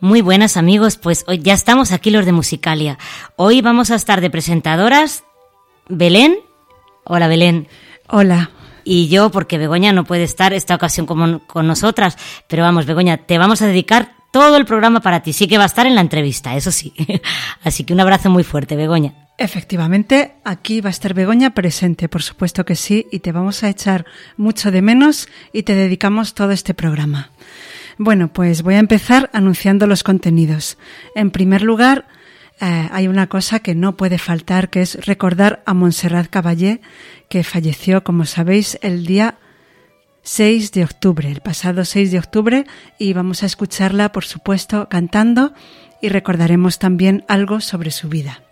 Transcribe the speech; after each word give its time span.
Muy 0.00 0.20
buenas 0.20 0.56
amigos, 0.56 0.96
pues 0.96 1.24
hoy 1.26 1.40
ya 1.40 1.54
estamos 1.54 1.90
aquí 1.92 2.10
los 2.10 2.24
de 2.24 2.32
Musicalia. 2.32 2.98
Hoy 3.36 3.60
vamos 3.62 3.90
a 3.90 3.96
estar 3.96 4.20
de 4.20 4.30
presentadoras 4.30 5.24
Belén. 5.88 6.36
Hola 7.04 7.26
Belén. 7.26 7.66
Hola. 8.08 8.50
Y 8.84 9.08
yo, 9.08 9.30
porque 9.30 9.58
Begoña 9.58 9.92
no 9.92 10.04
puede 10.04 10.22
estar 10.22 10.52
esta 10.54 10.74
ocasión 10.74 11.04
como- 11.04 11.40
con 11.46 11.66
nosotras, 11.66 12.16
pero 12.48 12.62
vamos, 12.62 12.86
Begoña, 12.86 13.18
te 13.18 13.38
vamos 13.38 13.60
a 13.60 13.66
dedicar 13.66 14.12
todo 14.32 14.56
el 14.56 14.64
programa 14.66 15.00
para 15.00 15.20
ti. 15.22 15.32
Sí 15.32 15.46
que 15.48 15.58
va 15.58 15.64
a 15.64 15.66
estar 15.66 15.86
en 15.86 15.94
la 15.96 16.00
entrevista, 16.00 16.54
eso 16.56 16.70
sí. 16.70 16.94
Así 17.64 17.84
que 17.84 17.92
un 17.92 18.00
abrazo 18.00 18.30
muy 18.30 18.44
fuerte, 18.44 18.76
Begoña. 18.76 19.14
Efectivamente, 19.36 20.34
aquí 20.44 20.80
va 20.80 20.88
a 20.88 20.90
estar 20.90 21.12
Begoña 21.14 21.50
presente, 21.54 22.08
por 22.08 22.22
supuesto 22.22 22.64
que 22.64 22.76
sí, 22.76 23.06
y 23.12 23.18
te 23.20 23.32
vamos 23.32 23.62
a 23.62 23.68
echar 23.68 24.04
mucho 24.36 24.70
de 24.70 24.80
menos 24.82 25.28
y 25.52 25.64
te 25.64 25.74
dedicamos 25.74 26.34
todo 26.34 26.50
este 26.52 26.72
programa. 26.74 27.30
Bueno, 27.98 28.28
pues 28.32 28.62
voy 28.62 28.74
a 28.74 28.78
empezar 28.78 29.28
anunciando 29.32 29.88
los 29.88 30.04
contenidos. 30.04 30.78
En 31.16 31.32
primer 31.32 31.62
lugar, 31.62 32.06
eh, 32.60 32.88
hay 32.92 33.08
una 33.08 33.26
cosa 33.26 33.58
que 33.58 33.74
no 33.74 33.96
puede 33.96 34.18
faltar, 34.18 34.70
que 34.70 34.82
es 34.82 35.04
recordar 35.04 35.62
a 35.66 35.74
Montserrat 35.74 36.28
Caballé, 36.28 36.80
que 37.28 37.42
falleció, 37.42 38.04
como 38.04 38.24
sabéis, 38.24 38.78
el 38.82 39.04
día 39.04 39.38
6 40.22 40.70
de 40.72 40.84
octubre, 40.84 41.28
el 41.28 41.40
pasado 41.40 41.84
6 41.84 42.12
de 42.12 42.18
octubre, 42.20 42.66
y 43.00 43.14
vamos 43.14 43.42
a 43.42 43.46
escucharla, 43.46 44.12
por 44.12 44.24
supuesto, 44.24 44.88
cantando 44.88 45.52
y 46.00 46.08
recordaremos 46.08 46.78
también 46.78 47.24
algo 47.26 47.60
sobre 47.60 47.90
su 47.90 48.08
vida. 48.08 48.42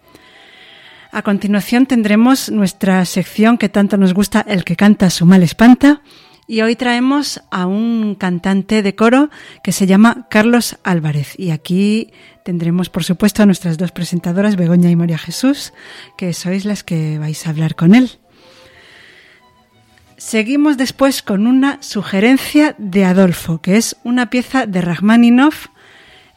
A 1.12 1.22
continuación 1.22 1.86
tendremos 1.86 2.50
nuestra 2.50 3.04
sección 3.04 3.58
que 3.58 3.68
tanto 3.68 3.96
nos 3.96 4.12
gusta, 4.12 4.44
el 4.48 4.64
que 4.64 4.74
canta 4.74 5.08
su 5.08 5.24
mal 5.24 5.44
espanta, 5.44 6.02
y 6.46 6.60
hoy 6.60 6.76
traemos 6.76 7.42
a 7.50 7.66
un 7.66 8.14
cantante 8.14 8.82
de 8.82 8.94
coro 8.94 9.30
que 9.62 9.72
se 9.72 9.86
llama 9.86 10.26
Carlos 10.30 10.76
Álvarez. 10.84 11.34
Y 11.38 11.50
aquí 11.50 12.12
tendremos, 12.44 12.88
por 12.88 13.04
supuesto, 13.04 13.42
a 13.42 13.46
nuestras 13.46 13.78
dos 13.78 13.92
presentadoras, 13.92 14.56
Begoña 14.56 14.90
y 14.90 14.96
María 14.96 15.18
Jesús, 15.18 15.72
que 16.16 16.32
sois 16.32 16.64
las 16.64 16.84
que 16.84 17.18
vais 17.18 17.46
a 17.46 17.50
hablar 17.50 17.74
con 17.74 17.94
él. 17.94 18.10
Seguimos 20.16 20.76
después 20.76 21.22
con 21.22 21.46
una 21.46 21.82
sugerencia 21.82 22.74
de 22.78 23.04
Adolfo, 23.04 23.60
que 23.60 23.76
es 23.76 23.96
una 24.02 24.30
pieza 24.30 24.66
de 24.66 24.80
Rachmaninoff, 24.80 25.66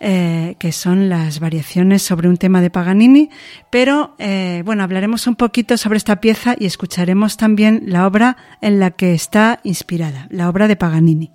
eh, 0.02 0.56
que 0.60 0.72
son 0.72 1.10
las 1.10 1.42
variaciones 1.42 2.02
sobre 2.02 2.30
un 2.30 2.38
tema 2.38 2.62
de 2.62 2.70
Paganini, 2.70 3.30
pero 3.70 4.16
eh, 4.18 4.62
bueno, 4.66 4.84
hablaremos 4.84 5.28
un 5.28 5.36
poquito 5.36 5.78
sobre 5.78 5.98
esta 5.98 6.22
pieza 6.22 6.56
y 6.58 6.66
escucharemos 6.66 7.36
también 7.36 7.84
la 7.86 8.08
obra 8.08 8.38
en 8.62 8.80
la 8.80 8.92
que 8.92 9.14
está 9.14 9.60
inspirada, 9.64 10.28
la 10.30 10.48
obra 10.48 10.70
de 10.70 10.78
Paganini. 10.78 11.32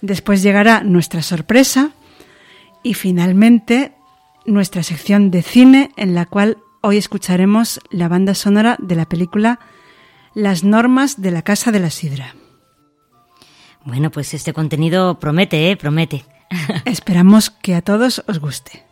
Después 0.00 0.42
llegará 0.42 0.82
nuestra 0.82 1.22
sorpresa 1.22 1.92
y 2.82 2.94
finalmente 2.94 3.92
nuestra 4.44 4.82
sección 4.82 5.30
de 5.30 5.42
cine 5.42 5.90
en 5.96 6.16
la 6.16 6.26
cual 6.26 6.58
hoy 6.80 6.96
escucharemos 6.96 7.80
la 7.90 8.08
banda 8.08 8.34
sonora 8.34 8.76
de 8.80 8.96
la 8.96 9.08
película 9.08 9.60
Las 10.34 10.64
normas 10.64 11.20
de 11.20 11.30
la 11.30 11.42
Casa 11.42 11.70
de 11.70 11.78
la 11.78 11.90
Sidra. 11.90 12.34
Bueno, 13.84 14.10
pues 14.10 14.34
este 14.34 14.52
contenido 14.52 15.18
promete, 15.18 15.70
¿eh? 15.70 15.76
Promete. 15.76 16.24
Esperamos 16.84 17.50
que 17.50 17.74
a 17.74 17.82
todos 17.82 18.22
os 18.26 18.38
guste. 18.38 18.84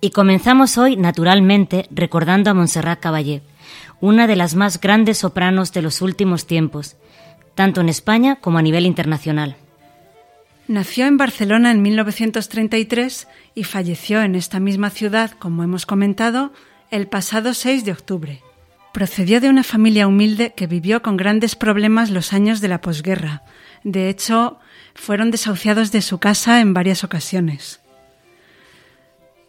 Y 0.00 0.10
comenzamos 0.10 0.78
hoy, 0.78 0.96
naturalmente, 0.96 1.88
recordando 1.90 2.50
a 2.50 2.54
Montserrat 2.54 3.00
Caballé, 3.00 3.42
una 4.00 4.26
de 4.26 4.36
las 4.36 4.54
más 4.54 4.80
grandes 4.80 5.18
sopranos 5.18 5.72
de 5.72 5.82
los 5.82 6.02
últimos 6.02 6.46
tiempos, 6.46 6.96
tanto 7.54 7.80
en 7.80 7.88
España 7.88 8.36
como 8.36 8.58
a 8.58 8.62
nivel 8.62 8.86
internacional. 8.86 9.56
Nació 10.68 11.06
en 11.06 11.16
Barcelona 11.16 11.72
en 11.72 11.82
1933 11.82 13.26
y 13.54 13.64
falleció 13.64 14.22
en 14.22 14.34
esta 14.34 14.60
misma 14.60 14.90
ciudad, 14.90 15.30
como 15.32 15.64
hemos 15.64 15.86
comentado, 15.86 16.52
el 16.90 17.08
pasado 17.08 17.54
6 17.54 17.84
de 17.84 17.92
octubre. 17.92 18.42
Procedió 18.92 19.40
de 19.40 19.48
una 19.48 19.64
familia 19.64 20.06
humilde 20.06 20.52
que 20.54 20.66
vivió 20.66 21.02
con 21.02 21.16
grandes 21.16 21.56
problemas 21.56 22.10
los 22.10 22.32
años 22.32 22.60
de 22.60 22.68
la 22.68 22.80
posguerra. 22.80 23.42
De 23.82 24.08
hecho, 24.08 24.58
fueron 24.98 25.30
desahuciados 25.30 25.92
de 25.92 26.02
su 26.02 26.18
casa 26.18 26.60
en 26.60 26.74
varias 26.74 27.04
ocasiones. 27.04 27.80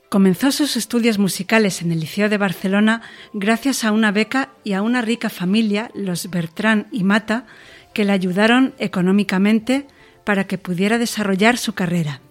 Comenzó 0.07 0.51
sus 0.51 0.77
estudios 0.77 1.19
musicales 1.19 1.81
en 1.81 1.91
el 1.91 1.99
Liceo 1.99 2.29
de 2.29 2.37
Barcelona 2.37 3.01
gracias 3.33 3.83
a 3.83 3.91
una 3.91 4.11
beca 4.11 4.49
y 4.63 4.73
a 4.73 4.81
una 4.81 5.01
rica 5.01 5.29
familia, 5.29 5.91
los 5.93 6.29
Bertrán 6.29 6.87
y 6.91 7.03
Mata, 7.03 7.45
que 7.93 8.05
le 8.05 8.13
ayudaron 8.13 8.73
económicamente 8.77 9.87
para 10.23 10.45
que 10.45 10.57
pudiera 10.57 10.97
desarrollar 10.97 11.57
su 11.57 11.73
carrera. 11.73 12.21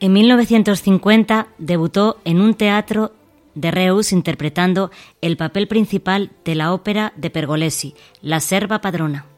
En 0.00 0.12
1950 0.12 1.48
debutó 1.58 2.20
en 2.24 2.40
un 2.40 2.54
teatro 2.54 3.14
de 3.54 3.70
Reus 3.70 4.12
interpretando 4.12 4.90
el 5.20 5.36
papel 5.36 5.68
principal 5.68 6.30
de 6.44 6.54
la 6.54 6.72
ópera 6.72 7.12
de 7.16 7.30
Pergolesi, 7.30 7.94
La 8.22 8.40
Serva 8.40 8.80
Padrona. 8.80 9.33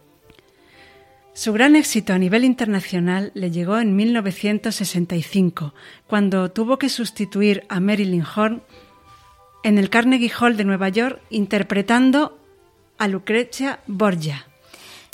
Su 1.37 1.53
gran 1.53 1.77
éxito 1.77 2.15
a 2.15 2.19
nivel 2.19 2.45
internacional 2.45 3.31
le 3.35 3.51
llegó 3.51 3.79
en 3.79 3.95
1965, 3.95 5.75
cuando 6.07 6.51
tuvo 6.51 6.79
que 6.79 6.89
sustituir 6.89 7.67
a 7.69 7.79
Marilyn 7.79 8.25
Horn 8.25 8.63
en 9.63 9.77
el 9.77 9.91
Carnegie 9.91 10.33
Hall 10.41 10.57
de 10.57 10.65
Nueva 10.65 10.89
York 10.89 11.21
interpretando 11.29 12.39
a 12.97 13.07
Lucrezia 13.07 13.81
Borgia. 13.87 14.47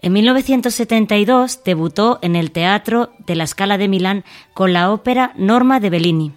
En 0.00 0.12
1972 0.12 1.64
debutó 1.64 2.20
en 2.22 2.36
el 2.36 2.52
Teatro 2.52 3.12
de 3.26 3.34
la 3.34 3.48
Scala 3.48 3.76
de 3.76 3.88
Milán 3.88 4.24
con 4.54 4.72
la 4.72 4.92
ópera 4.92 5.32
Norma 5.34 5.80
de 5.80 5.90
Bellini. 5.90 6.32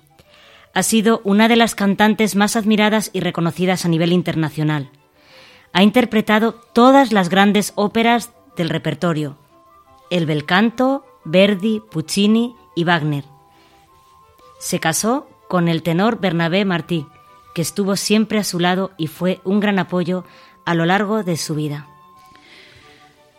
Ha 0.73 0.81
sido 0.81 1.21
una 1.23 1.47
de 1.47 1.57
las 1.57 1.75
cantantes 1.75 2.35
más 2.35 2.55
admiradas 2.55 3.11
y 3.13 3.19
reconocidas 3.19 3.85
a 3.85 3.89
nivel 3.89 4.13
internacional. 4.13 4.89
Ha 5.73 5.83
interpretado 5.83 6.53
todas 6.73 7.11
las 7.13 7.29
grandes 7.29 7.71
óperas 7.75 8.31
del 8.57 8.69
repertorio: 8.69 9.44
el 10.09 10.25
bel 10.25 10.45
canto, 10.45 11.05
Verdi, 11.23 11.79
Puccini 11.79 12.55
y 12.75 12.83
Wagner. 12.83 13.25
Se 14.59 14.79
casó 14.79 15.27
con 15.47 15.67
el 15.67 15.83
tenor 15.83 16.19
Bernabé 16.19 16.65
Martí, 16.65 17.07
que 17.53 17.61
estuvo 17.61 17.95
siempre 17.95 18.39
a 18.39 18.43
su 18.43 18.59
lado 18.59 18.91
y 18.97 19.07
fue 19.07 19.39
un 19.43 19.59
gran 19.59 19.79
apoyo 19.79 20.25
a 20.65 20.75
lo 20.75 20.85
largo 20.85 21.23
de 21.23 21.37
su 21.37 21.55
vida. 21.55 21.87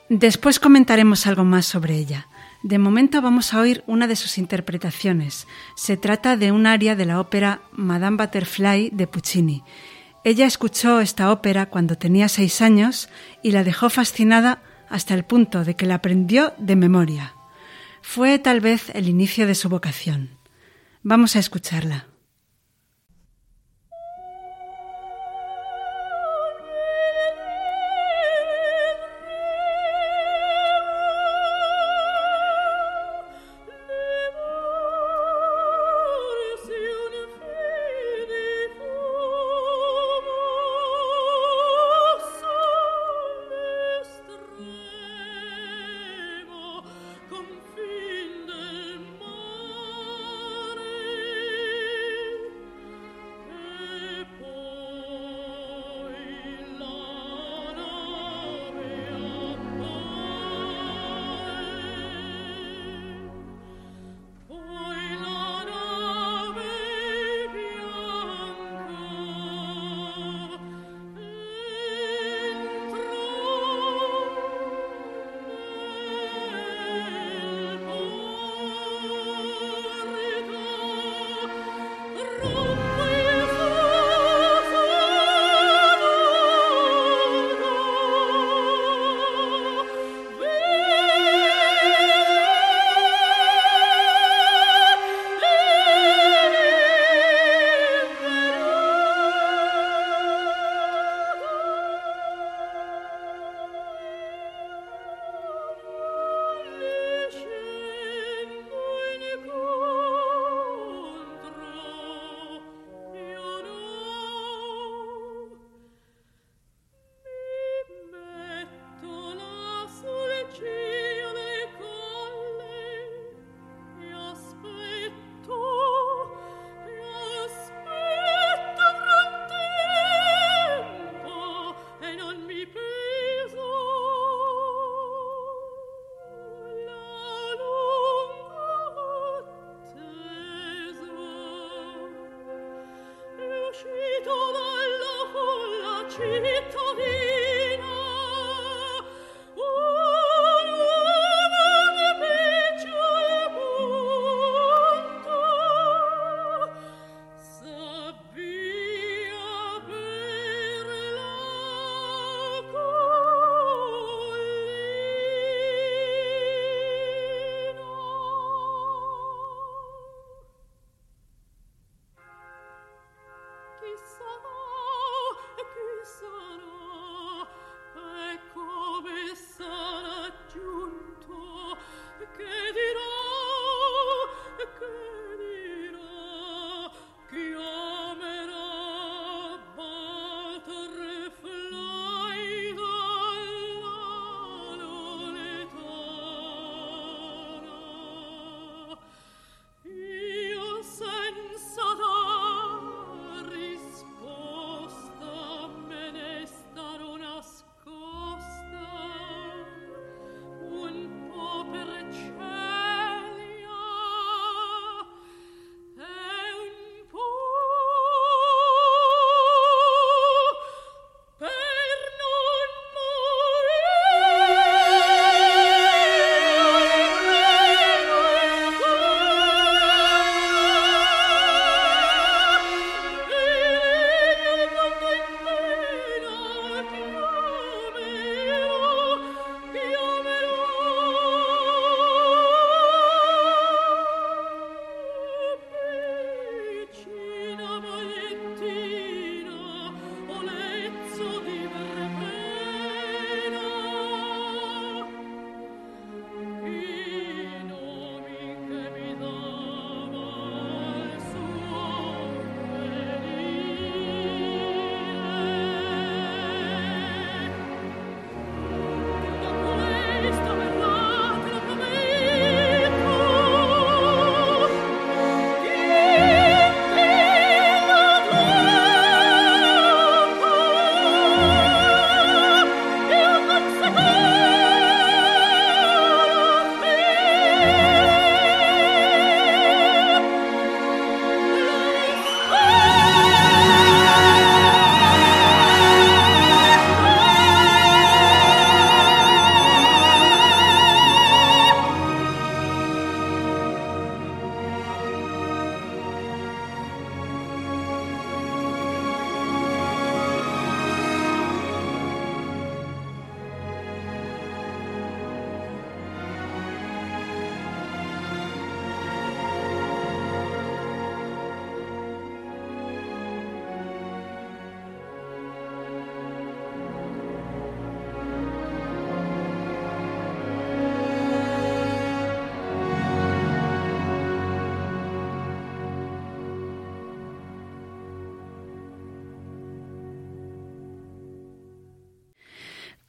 Después 0.08 0.60
comentaremos 0.60 1.26
algo 1.26 1.44
más 1.44 1.66
sobre 1.66 1.96
ella. 1.96 2.28
De 2.62 2.78
momento 2.78 3.20
vamos 3.20 3.52
a 3.52 3.60
oír 3.60 3.82
una 3.86 4.06
de 4.06 4.16
sus 4.16 4.38
interpretaciones. 4.38 5.46
Se 5.74 5.96
trata 5.96 6.36
de 6.36 6.52
un 6.52 6.66
aria 6.66 6.96
de 6.96 7.06
la 7.06 7.20
ópera 7.20 7.60
Madame 7.72 8.16
Butterfly 8.16 8.90
de 8.92 9.06
Puccini. 9.06 9.64
Ella 10.24 10.46
escuchó 10.46 11.00
esta 11.00 11.30
ópera 11.30 11.66
cuando 11.66 11.96
tenía 11.96 12.28
seis 12.28 12.62
años 12.62 13.08
y 13.42 13.52
la 13.52 13.64
dejó 13.64 13.90
fascinada 13.90 14.62
hasta 14.88 15.14
el 15.14 15.24
punto 15.24 15.64
de 15.64 15.76
que 15.76 15.86
la 15.86 15.96
aprendió 15.96 16.54
de 16.58 16.76
memoria. 16.76 17.34
Fue 18.02 18.38
tal 18.38 18.60
vez 18.60 18.90
el 18.94 19.08
inicio 19.08 19.46
de 19.46 19.54
su 19.54 19.68
vocación. 19.68 20.30
Vamos 21.02 21.36
a 21.36 21.40
escucharla. 21.40 22.06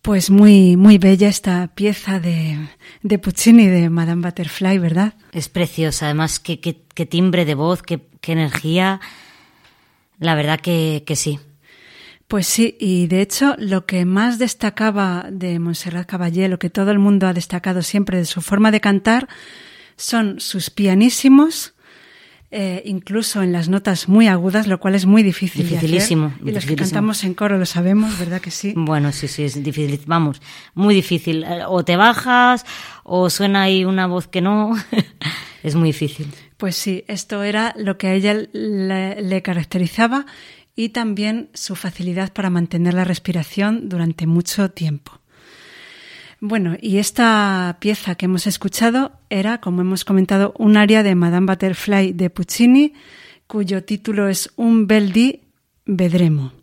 Pues 0.08 0.30
muy, 0.30 0.78
muy 0.78 1.00
bella 1.00 1.28
esta 1.28 1.68
pieza 1.68 2.22
de, 2.22 2.58
de 3.04 3.20
Puccini, 3.20 3.68
de 3.68 3.90
Madame 3.90 4.22
Butterfly, 4.22 4.78
¿verdad? 4.78 5.16
Es 5.34 5.50
preciosa, 5.50 6.06
además, 6.06 6.40
qué, 6.40 6.62
qué, 6.62 7.06
timbre 7.06 7.44
de 7.44 7.56
voz, 7.56 7.84
qué, 7.84 8.08
qué, 8.22 8.32
energía. 8.32 9.02
La 10.18 10.34
verdad 10.34 10.62
que, 10.62 11.04
que 11.06 11.18
sí. 11.18 11.42
Pues 12.30 12.48
sí, 12.48 12.78
y 12.80 13.08
de 13.08 13.20
hecho 13.20 13.56
lo 13.58 13.86
que 13.86 14.06
más 14.06 14.40
destacaba 14.40 15.28
de 15.30 15.60
Montserrat 15.60 16.08
Caballé, 16.08 16.48
lo 16.48 16.58
que 16.58 16.70
todo 16.70 16.92
el 16.92 17.00
mundo 17.00 17.28
ha 17.28 17.34
destacado 17.34 17.82
siempre 17.82 18.18
de 18.18 18.26
su 18.26 18.40
forma 18.40 18.72
de 18.72 18.80
cantar, 18.80 19.28
son 19.98 20.40
sus 20.40 20.70
pianísimos, 20.70 21.74
eh, 22.50 22.82
incluso 22.86 23.44
en 23.44 23.52
las 23.52 23.68
notas 23.68 24.08
muy 24.08 24.28
agudas, 24.28 24.68
lo 24.68 24.80
cual 24.80 24.96
es 24.96 25.06
muy 25.06 25.22
difícil. 25.22 25.68
Dificilísimo. 25.68 26.34
Y 26.44 26.52
los 26.52 26.66
que 26.66 26.78
cantamos 26.78 27.24
en 27.26 27.34
coro 27.34 27.58
lo 27.58 27.66
sabemos, 27.66 28.18
¿verdad 28.18 28.40
que 28.40 28.52
sí? 28.52 28.74
Bueno, 28.76 29.12
sí, 29.12 29.28
sí, 29.28 29.44
es 29.44 29.62
difícil. 29.62 30.00
Vamos, 30.06 30.42
muy 30.74 30.96
difícil. 30.96 31.44
Eh, 31.44 31.64
o 31.68 31.84
te 31.84 31.98
bajas, 31.98 32.66
o 33.04 33.30
suena 33.30 33.64
ahí 33.64 33.84
una 33.84 34.08
voz 34.08 34.28
que 34.28 34.42
no. 34.42 34.76
es 35.64 35.76
muy 35.76 35.90
difícil. 35.90 36.28
Pues 36.56 36.78
sí, 36.78 37.04
esto 37.08 37.44
era 37.44 37.74
lo 37.78 37.98
que 37.98 38.08
a 38.08 38.14
ella 38.14 38.34
le 38.34 39.42
caracterizaba 39.42 40.26
y 40.74 40.90
también 40.90 41.50
su 41.54 41.76
facilidad 41.76 42.32
para 42.32 42.50
mantener 42.50 42.94
la 42.94 43.04
respiración 43.04 43.90
durante 43.90 44.26
mucho 44.26 44.72
tiempo. 44.72 45.20
Bueno, 46.40 46.76
y 46.80 47.00
esta 47.00 47.78
pieza 47.80 48.14
que 48.14 48.26
hemos 48.26 48.46
escuchado 48.46 49.12
era, 49.30 49.60
como 49.60 49.82
hemos 49.82 50.06
comentado, 50.06 50.54
un 50.60 50.78
aria 50.78 51.02
de 51.02 51.16
Madame 51.16 51.48
Butterfly 51.48 52.14
de 52.14 52.30
Puccini, 52.30 52.94
cuyo 53.48 53.84
título 53.84 54.28
es 54.28 54.52
Un 54.56 54.86
bel 54.86 55.12
di 55.12 55.42
vedremo. 55.86 56.54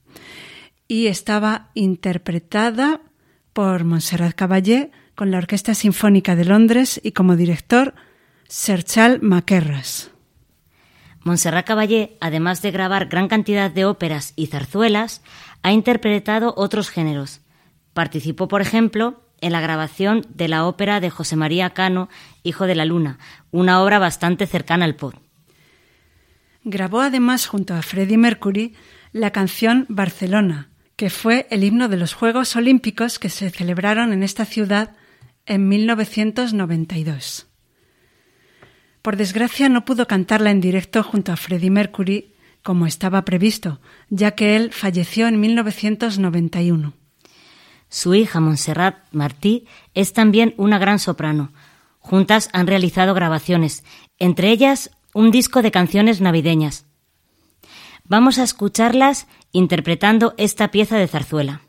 Y 0.86 1.08
estaba 1.08 1.70
interpretada 1.74 3.00
por 3.52 3.82
Montserrat 3.82 4.36
Caballé 4.36 4.92
con 5.16 5.32
la 5.32 5.38
Orquesta 5.38 5.74
Sinfónica 5.74 6.36
de 6.36 6.44
Londres 6.44 7.00
y 7.02 7.10
como 7.10 7.34
director 7.34 7.94
Sir 8.48 8.84
Charles 8.84 9.22
Maquerras. 9.22 10.12
Montserrat 11.24 11.66
Caballé, 11.66 12.16
además 12.20 12.62
de 12.62 12.70
grabar 12.70 13.06
gran 13.06 13.26
cantidad 13.26 13.72
de 13.72 13.86
óperas 13.86 14.34
y 14.36 14.46
zarzuelas, 14.46 15.20
ha 15.62 15.72
interpretado 15.72 16.54
otros 16.56 16.90
géneros. 16.90 17.40
Participó, 17.92 18.46
por 18.46 18.60
ejemplo, 18.60 19.23
en 19.44 19.52
la 19.52 19.60
grabación 19.60 20.26
de 20.34 20.48
la 20.48 20.64
ópera 20.64 21.00
de 21.00 21.10
José 21.10 21.36
María 21.36 21.70
Cano, 21.70 22.08
Hijo 22.42 22.66
de 22.66 22.74
la 22.74 22.86
Luna, 22.86 23.18
una 23.50 23.82
obra 23.82 23.98
bastante 23.98 24.46
cercana 24.46 24.86
al 24.86 24.96
pop. 24.96 25.14
Grabó 26.64 27.02
además 27.02 27.46
junto 27.46 27.74
a 27.74 27.82
Freddie 27.82 28.16
Mercury 28.16 28.74
la 29.12 29.32
canción 29.32 29.84
Barcelona, 29.90 30.70
que 30.96 31.10
fue 31.10 31.46
el 31.50 31.62
himno 31.62 31.88
de 31.88 31.98
los 31.98 32.14
Juegos 32.14 32.56
Olímpicos 32.56 33.18
que 33.18 33.28
se 33.28 33.50
celebraron 33.50 34.14
en 34.14 34.22
esta 34.22 34.46
ciudad 34.46 34.96
en 35.44 35.68
1992. 35.68 37.46
Por 39.02 39.18
desgracia 39.18 39.68
no 39.68 39.84
pudo 39.84 40.06
cantarla 40.06 40.50
en 40.50 40.62
directo 40.62 41.02
junto 41.02 41.32
a 41.32 41.36
Freddie 41.36 41.70
Mercury 41.70 42.34
como 42.62 42.86
estaba 42.86 43.26
previsto, 43.26 43.82
ya 44.08 44.30
que 44.30 44.56
él 44.56 44.72
falleció 44.72 45.28
en 45.28 45.38
1991. 45.38 47.03
Su 47.94 48.12
hija 48.16 48.40
Montserrat 48.40 48.96
Martí 49.12 49.68
es 49.94 50.12
también 50.12 50.52
una 50.56 50.80
gran 50.80 50.98
soprano. 50.98 51.52
Juntas 52.00 52.50
han 52.52 52.66
realizado 52.66 53.14
grabaciones, 53.14 53.84
entre 54.18 54.50
ellas 54.50 54.90
un 55.14 55.30
disco 55.30 55.62
de 55.62 55.70
canciones 55.70 56.20
navideñas. 56.20 56.86
Vamos 58.02 58.38
a 58.38 58.42
escucharlas 58.42 59.28
interpretando 59.52 60.34
esta 60.38 60.72
pieza 60.72 60.96
de 60.96 61.06
zarzuela. 61.06 61.60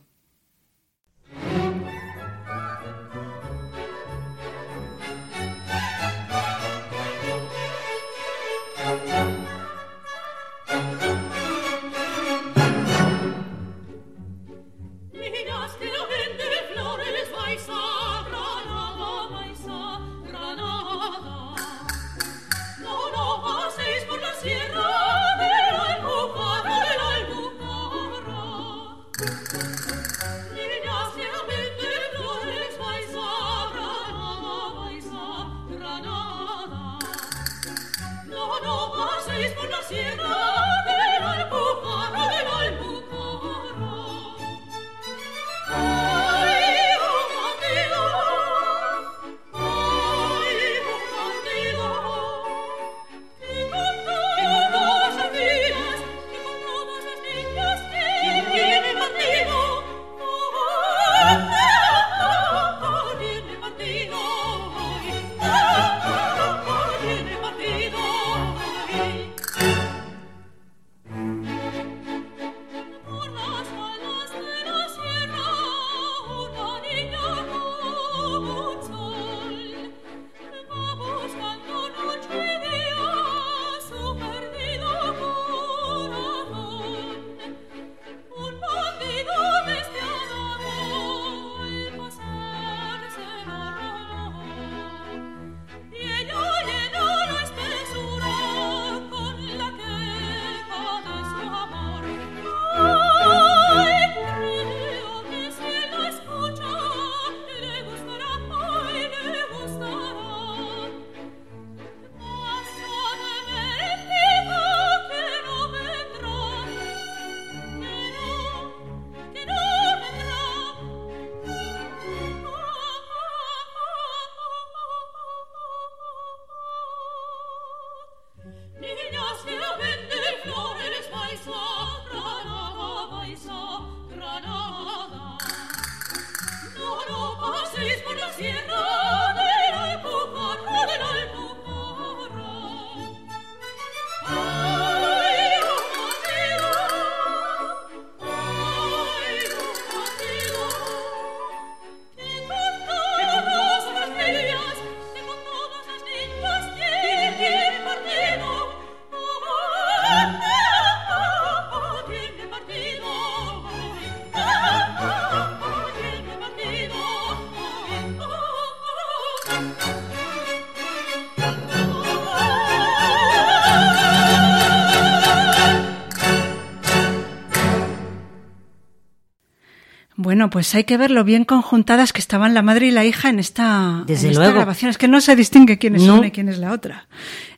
Bueno, 180.46 180.52
pues 180.52 180.76
hay 180.76 180.84
que 180.84 180.96
ver 180.98 181.10
lo 181.10 181.24
bien 181.24 181.44
conjuntadas 181.44 182.14
que 182.14 182.20
estaban 182.20 182.54
la 182.54 182.62
madre 182.62 182.86
y 182.86 182.92
la 182.92 183.04
hija 183.04 183.30
en 183.30 183.40
esta, 183.40 184.04
Desde 184.06 184.28
en 184.28 184.32
esta 184.34 184.44
luego. 184.44 184.58
grabación. 184.58 184.92
Es 184.92 185.00
que 185.00 185.08
no 185.08 185.20
se 185.20 185.36
distingue 185.36 185.80
quién 185.80 185.96
es 185.96 186.04
No. 186.04 186.20
una 186.20 186.28
y 186.28 186.32
quién 186.32 186.50
es 186.50 186.60
la 186.60 186.72
otra. 186.72 187.08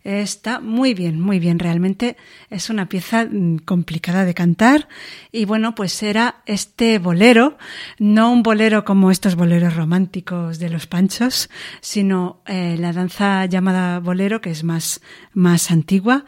Está 0.06 0.62
muy 0.62 0.94
bien, 0.94 1.20
muy 1.20 1.38
bien. 1.40 1.60
Realmente 1.60 2.16
es 2.50 2.70
una 2.70 2.88
pieza 2.88 3.26
mm, 3.30 3.58
complicada 3.66 4.24
de 4.24 4.34
cantar. 4.34 4.88
Y 5.34 5.44
bueno, 5.44 5.76
pues 5.76 6.02
era 6.02 6.36
este 6.46 6.98
bolero, 6.98 7.58
no 8.00 8.32
un 8.32 8.42
bolero 8.42 8.86
como 8.86 9.12
estos 9.12 9.36
boleros 9.36 9.76
románticos 9.76 10.58
de 10.58 10.70
los 10.70 10.88
panchos, 10.88 11.50
sino 11.82 12.40
eh, 12.46 12.78
la 12.80 12.94
danza 12.94 13.46
llamada 13.48 14.00
bolero, 14.00 14.40
que 14.40 14.52
es 14.52 14.64
más, 14.64 15.02
más 15.34 15.72
antigua. 15.72 16.24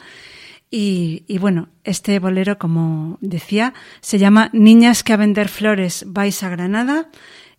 Y, 0.72 1.24
y 1.28 1.40
bueno, 1.40 1.70
este 1.84 2.20
bolero, 2.20 2.60
como 2.60 3.18
decía, 3.22 3.74
se 4.02 4.20
llama 4.20 4.50
Niñas 4.54 5.04
que 5.04 5.14
a 5.14 5.18
vender 5.18 5.50
flores 5.50 6.06
vais 6.08 6.44
a 6.44 6.50
Granada 6.50 7.10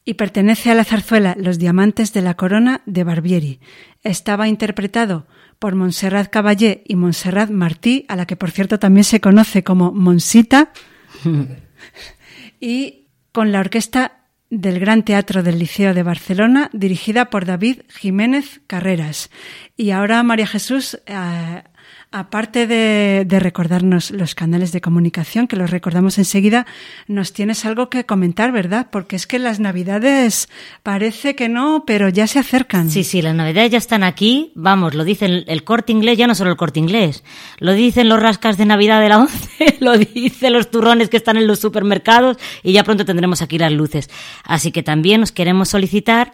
y 0.05 0.15
pertenece 0.15 0.71
a 0.71 0.75
la 0.75 0.85
zarzuela 0.85 1.37
Los 1.39 1.59
Diamantes 1.59 2.13
de 2.13 2.23
la 2.23 2.35
Corona 2.35 2.83
de 2.87 3.05
Barbieri. 3.05 3.61
Estaba 4.03 4.49
interpretado 4.49 5.27
por 5.59 5.75
Montserrat 5.75 6.31
Caballé 6.31 6.83
y 6.87 6.97
Montserrat 6.97 7.51
Martí, 7.51 8.07
a 8.09 8.17
la 8.17 8.27
que 8.27 8.37
por 8.37 8.51
cierto 8.51 8.79
también 8.79 9.05
se 9.05 9.21
conoce 9.21 9.63
como 9.63 9.93
Monsita, 9.93 10.73
y 12.61 13.07
con 13.33 13.53
la 13.53 13.61
orquesta 13.61 14.25
del 14.49 14.81
Gran 14.81 15.05
Teatro 15.05 15.43
del 15.43 15.59
Liceo 15.59 15.95
de 15.95 16.03
Barcelona, 16.03 16.71
dirigida 16.73 17.31
por 17.31 17.45
David 17.45 17.83
Jiménez 17.89 18.63
Carreras. 18.67 19.31
Y 19.77 19.91
ahora, 19.91 20.23
María 20.23 20.47
Jesús, 20.47 21.01
eh, 21.07 21.63
aparte 22.13 22.67
de, 22.67 23.25
de 23.27 23.41
recordarnos 23.41 24.11
los 24.11 24.35
canales 24.35 24.73
de 24.73 24.81
comunicación, 24.81 25.47
que 25.47 25.57
los 25.57 25.71
recordamos 25.71 26.19
enseguida, 26.19 26.67
nos 27.07 27.33
tienes 27.33 27.65
algo 27.65 27.89
que 27.89 28.05
comentar, 28.07 28.53
¿verdad? 28.53 28.89
Porque 28.91 29.17
es 29.17 29.27
que 29.27 29.39
las 29.39 29.61
Navidades 29.61 30.49
parece 30.83 31.35
que 31.35 31.49
no, 31.49 31.85
pero 31.87 32.09
ya 32.09 32.27
se 32.27 32.39
acercan. 32.39 32.91
Sí, 32.91 33.05
sí, 33.05 33.23
las 33.23 33.35
navidades 33.35 33.71
ya 33.71 33.79
están 33.79 34.03
aquí. 34.03 34.53
Vamos, 34.55 34.95
lo 34.95 35.05
dicen 35.05 35.45
el 35.47 35.65
corte 35.65 35.93
inglés, 35.93 36.19
ya 36.19 36.27
no 36.27 36.35
solo 36.35 36.51
el 36.51 36.57
corte 36.57 36.81
inglés. 36.81 37.25
Lo 37.59 37.73
dicen 37.73 38.09
los 38.09 38.21
rascas 38.21 38.57
de 38.57 38.67
Navidad 38.67 39.01
de 39.01 39.09
la 39.09 39.19
11, 39.19 39.77
lo 39.81 39.97
dicen 39.97 40.53
los 40.53 40.71
turrones 40.71 41.09
que 41.09 41.17
están 41.17 41.37
en 41.37 41.47
los 41.47 41.61
supermercados 41.61 42.39
y 42.63 42.73
ya 42.73 42.85
pronto 42.85 43.05
tendremos 43.05 43.43
aquí 43.43 43.59
las 43.59 43.73
luces. 43.73 44.11
Así 44.45 44.73
que 44.73 44.83
también 44.83 45.23
os 45.23 45.33
queremos 45.33 45.69
solicitar 45.69 46.33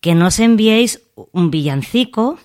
que 0.00 0.14
nos 0.14 0.38
enviéis 0.38 1.00
un 1.32 1.50
villancico 1.50 2.38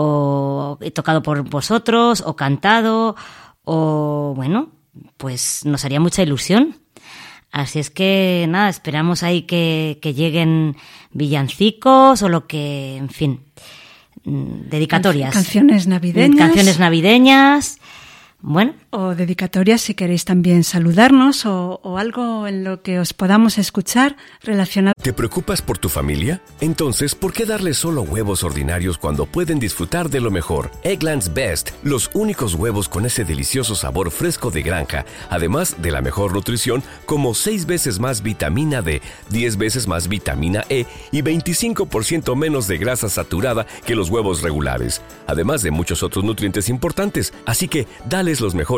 o 0.00 0.78
tocado 0.94 1.22
por 1.22 1.42
vosotros 1.42 2.22
o 2.24 2.36
cantado 2.36 3.16
o 3.64 4.32
bueno, 4.36 4.70
pues 5.16 5.64
nos 5.64 5.84
haría 5.84 5.98
mucha 5.98 6.22
ilusión. 6.22 6.76
Así 7.50 7.80
es 7.80 7.90
que 7.90 8.46
nada, 8.48 8.68
esperamos 8.68 9.22
ahí 9.22 9.42
que, 9.42 9.98
que 10.00 10.14
lleguen 10.14 10.76
villancicos 11.12 12.22
o 12.22 12.28
lo 12.28 12.46
que, 12.46 12.96
en 12.96 13.08
fin, 13.08 13.40
mm, 14.24 14.68
dedicatorias. 14.70 15.34
Canciones 15.34 15.86
navideñas. 15.88 16.38
Canciones 16.38 16.78
navideñas. 16.78 17.78
Bueno, 18.40 18.74
o 18.90 19.14
dedicatorias 19.14 19.80
si 19.80 19.94
queréis 19.94 20.24
también 20.24 20.62
saludarnos 20.62 21.44
o, 21.44 21.80
o, 21.82 21.98
algo 21.98 22.46
en 22.46 22.62
lo 22.62 22.82
que 22.82 23.00
os 23.00 23.12
podamos 23.12 23.58
escuchar 23.58 24.16
relacionado. 24.42 24.94
¿Te 25.02 25.12
preocupas 25.12 25.60
por 25.60 25.78
tu 25.78 25.88
familia? 25.88 26.40
Entonces, 26.60 27.16
¿por 27.16 27.32
qué 27.32 27.44
darles 27.44 27.78
solo 27.78 28.02
huevos 28.02 28.44
ordinarios 28.44 28.96
cuando 28.96 29.26
pueden 29.26 29.58
disfrutar 29.58 30.08
de 30.08 30.20
lo 30.20 30.30
mejor? 30.30 30.70
Eggland's 30.84 31.34
Best, 31.34 31.70
los 31.82 32.10
únicos 32.14 32.54
huevos 32.54 32.88
con 32.88 33.04
ese 33.04 33.24
delicioso 33.24 33.74
sabor 33.74 34.10
fresco 34.10 34.50
de 34.50 34.62
granja, 34.62 35.04
además 35.28 35.76
de 35.82 35.90
la 35.90 36.00
mejor 36.00 36.32
nutrición 36.32 36.84
como 37.04 37.34
6 37.34 37.66
veces 37.66 37.98
más 37.98 38.22
vitamina 38.22 38.82
D, 38.82 39.02
10 39.30 39.56
veces 39.56 39.88
más 39.88 40.08
vitamina 40.08 40.64
E 40.68 40.86
y 41.10 41.22
25% 41.22 42.36
menos 42.36 42.68
de 42.68 42.78
grasa 42.78 43.08
saturada 43.08 43.66
que 43.84 43.96
los 43.96 44.10
huevos 44.10 44.42
regulares, 44.42 45.02
además 45.26 45.62
de 45.62 45.72
muchos 45.72 46.02
otros 46.02 46.24
nutrientes 46.24 46.68
importantes. 46.68 47.34
Así 47.44 47.66
que, 47.66 47.86
dale 48.08 48.28
los 48.40 48.54
mejores 48.54 48.77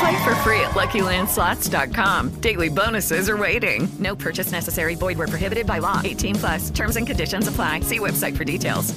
Play 0.00 0.24
for 0.24 0.34
free 0.36 0.60
at 0.60 0.74
LuckyLandSlots.com. 0.74 2.40
Daily 2.40 2.70
bonuses 2.70 3.28
are 3.28 3.36
waiting. 3.36 3.88
No 3.98 4.16
purchase 4.16 4.50
necessary. 4.50 4.96
Void 4.96 5.18
were 5.18 5.28
prohibited 5.28 5.66
by 5.66 5.80
law. 5.80 6.00
18 6.02 6.34
plus. 6.36 6.70
Terms 6.70 6.96
and 6.96 7.06
conditions 7.06 7.48
apply. 7.48 7.80
See 7.80 7.98
website 7.98 8.36
for 8.36 8.44
details. 8.44 8.94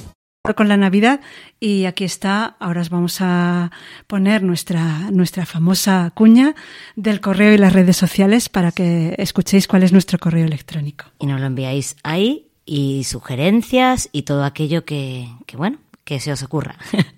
Con 0.56 0.68
la 0.68 0.78
Navidad 0.78 1.20
y 1.60 1.84
aquí 1.84 2.04
está. 2.04 2.56
Ahora 2.58 2.80
os 2.80 2.88
vamos 2.88 3.18
a 3.20 3.70
poner 4.06 4.42
nuestra 4.42 5.10
nuestra 5.10 5.44
famosa 5.44 6.10
cuña 6.14 6.54
del 6.96 7.20
correo 7.20 7.52
y 7.52 7.58
las 7.58 7.74
redes 7.74 7.98
sociales 7.98 8.48
para 8.48 8.72
que 8.72 9.14
escuchéis 9.18 9.68
cuál 9.68 9.82
es 9.82 9.92
nuestro 9.92 10.18
correo 10.18 10.46
electrónico. 10.46 11.04
Y 11.18 11.26
nos 11.26 11.38
lo 11.40 11.46
enviáis 11.46 11.96
ahí 12.02 12.48
y 12.64 13.04
sugerencias 13.04 14.08
y 14.10 14.22
todo 14.22 14.44
aquello 14.44 14.86
que, 14.86 15.28
que 15.46 15.58
bueno 15.58 15.78
que 16.04 16.18
se 16.18 16.32
os 16.32 16.42
ocurra. 16.42 16.76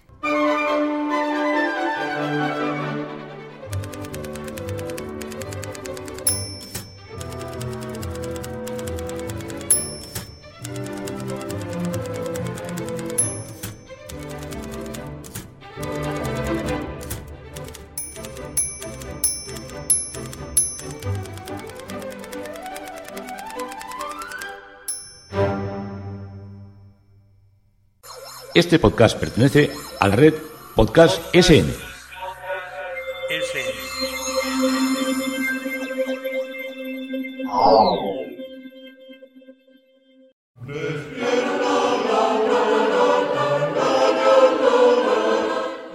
Este 28.53 28.79
podcast 28.79 29.17
pertenece 29.17 29.71
a 29.99 30.09
la 30.09 30.15
red 30.17 30.33
Podcast 30.75 31.21
SN. 31.33 31.73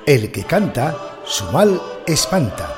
El 0.07 0.33
que 0.33 0.45
canta, 0.45 0.97
su 1.27 1.45
mal 1.53 1.79
espanta. 2.07 2.76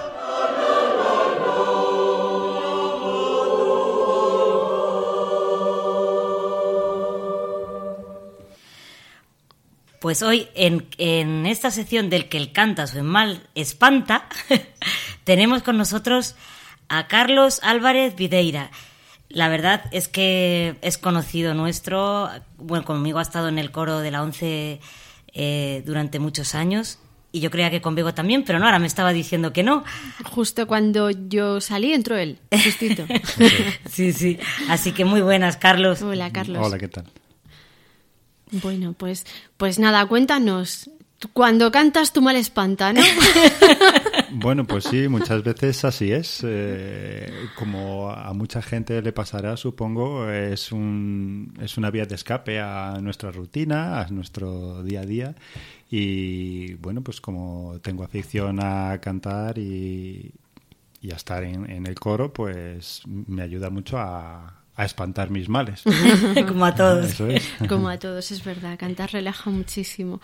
Pues 10.01 10.23
hoy 10.23 10.49
en, 10.55 10.87
en, 10.99 11.47
esta 11.47 11.71
sección 11.71 12.09
del 12.11 12.29
que 12.29 12.37
el 12.37 12.53
canta 12.53 12.87
su 12.87 13.03
mal 13.03 13.49
espanta, 13.55 14.29
tenemos 15.25 15.63
con 15.63 15.77
nosotros 15.77 16.37
a 16.89 17.09
Carlos 17.09 17.61
Álvarez 17.63 18.15
Videira. 18.15 18.71
La 19.29 19.49
verdad 19.49 19.85
es 19.91 20.09
que 20.09 20.77
es 20.83 20.99
conocido 20.99 21.55
nuestro, 21.55 22.31
bueno, 22.57 22.85
conmigo 22.85 23.19
ha 23.19 23.23
estado 23.23 23.49
en 23.49 23.59
el 23.59 23.71
coro 23.71 24.01
de 24.01 24.11
la 24.11 24.23
ONCE 24.23 24.81
eh, 25.35 25.83
durante 25.85 26.19
muchos 26.19 26.55
años 26.55 26.99
y 27.31 27.41
yo 27.41 27.51
creía 27.51 27.71
que 27.71 27.83
con 27.83 27.95
Bego 27.95 28.15
también, 28.15 28.43
pero 28.45 28.59
no, 28.59 28.65
ahora 28.65 28.79
me 28.79 28.87
estaba 28.87 29.13
diciendo 29.13 29.53
que 29.53 29.63
no. 29.63 29.85
Justo 30.25 30.67
cuando 30.67 31.11
yo 31.11 31.61
salí 31.61 31.93
entró 31.93 32.17
él, 32.17 32.39
justito. 32.51 33.05
sí, 33.91 34.13
sí. 34.13 34.39
Así 34.69 34.93
que 34.93 35.05
muy 35.05 35.21
buenas, 35.21 35.57
Carlos. 35.57 36.01
Hola, 36.03 36.33
Carlos. 36.33 36.65
Hola, 36.65 36.79
¿qué 36.79 36.89
tal? 36.89 37.05
Bueno, 38.51 38.95
pues, 38.95 39.27
pues 39.57 39.79
nada, 39.79 40.07
cuéntanos. 40.07 40.91
Cuando 41.33 41.73
cantas 41.73 42.13
tu 42.13 42.23
mal 42.23 42.37
espanta, 42.37 42.93
¿no? 42.93 43.01
Bueno, 44.31 44.67
pues 44.67 44.85
sí, 44.85 45.09
muchas 45.09 45.43
veces 45.43 45.85
así 45.85 46.13
es. 46.13 46.45
Eh, 46.47 47.33
como 47.57 48.11
a 48.11 48.33
mucha 48.35 48.63
gente 48.63 49.01
le 49.03 49.13
pasará, 49.13 49.57
supongo, 49.57 50.31
es, 50.31 50.71
un, 50.71 51.55
es 51.61 51.79
una 51.79 51.91
vía 51.91 52.05
de 52.05 52.15
escape 52.15 52.61
a 52.61 52.99
nuestra 53.01 53.33
rutina, 53.33 54.01
a 54.01 54.09
nuestro 54.09 54.83
día 54.85 55.01
a 55.01 55.07
día. 55.07 55.35
Y 55.91 56.75
bueno, 56.75 57.03
pues 57.03 57.21
como 57.21 57.81
tengo 57.83 58.05
afición 58.05 58.61
a 58.63 58.99
cantar 59.01 59.59
y, 59.59 60.31
y 61.01 61.11
a 61.11 61.17
estar 61.17 61.43
en, 61.43 61.69
en 61.71 61.87
el 61.87 61.95
coro, 61.95 62.33
pues 62.33 63.03
me 63.07 63.43
ayuda 63.43 63.71
mucho 63.71 63.99
a, 63.99 64.58
a 64.79 64.85
espantar 64.87 65.29
mis 65.31 65.49
males. 65.51 65.83
Como 66.49 66.65
a 66.65 66.75
todos. 66.75 67.05
Eso 67.11 67.27
es. 67.29 67.47
Como 67.69 67.89
a 67.91 67.99
todos, 67.99 68.31
es 68.31 68.43
verdad. 68.45 68.79
Cantar 68.79 69.11
relaja 69.13 69.51
muchísimo. 69.51 70.21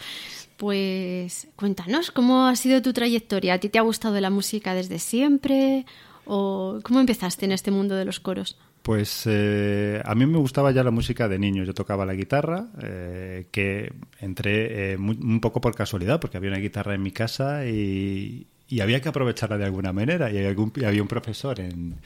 Pues 0.56 1.48
cuéntanos, 1.56 2.10
¿cómo 2.10 2.46
ha 2.46 2.56
sido 2.56 2.80
tu 2.80 2.92
trayectoria? 2.92 3.54
¿A 3.54 3.58
ti 3.58 3.68
te 3.68 3.78
ha 3.78 3.82
gustado 3.82 4.18
la 4.20 4.30
música 4.30 4.72
desde 4.74 4.98
siempre? 4.98 5.84
¿O 6.24 6.78
cómo 6.82 7.00
empezaste 7.00 7.44
en 7.44 7.52
este 7.52 7.70
mundo 7.70 7.96
de 7.96 8.04
los 8.04 8.20
coros? 8.20 8.56
Pues 8.82 9.22
eh, 9.26 10.00
a 10.04 10.14
mí 10.14 10.26
me 10.26 10.38
gustaba 10.38 10.70
ya 10.70 10.84
la 10.84 10.90
música 10.90 11.26
de 11.26 11.38
niño. 11.38 11.64
Yo 11.64 11.74
tocaba 11.74 12.06
la 12.06 12.14
guitarra, 12.14 12.68
eh, 12.82 13.46
que 13.50 13.92
entré 14.20 14.92
eh, 14.92 14.96
muy- 14.98 15.18
un 15.20 15.40
poco 15.40 15.60
por 15.60 15.74
casualidad, 15.74 16.20
porque 16.20 16.36
había 16.36 16.50
una 16.50 16.58
guitarra 16.60 16.94
en 16.94 17.02
mi 17.02 17.10
casa 17.10 17.66
y, 17.66 18.46
y 18.68 18.80
había 18.80 19.00
que 19.00 19.08
aprovecharla 19.08 19.58
de 19.58 19.64
alguna 19.64 19.92
manera. 19.92 20.30
Y 20.30 20.38
algún- 20.38 20.72
y 20.76 20.84
había 20.84 21.02
un 21.02 21.08
profesor 21.08 21.58
en, 21.60 21.96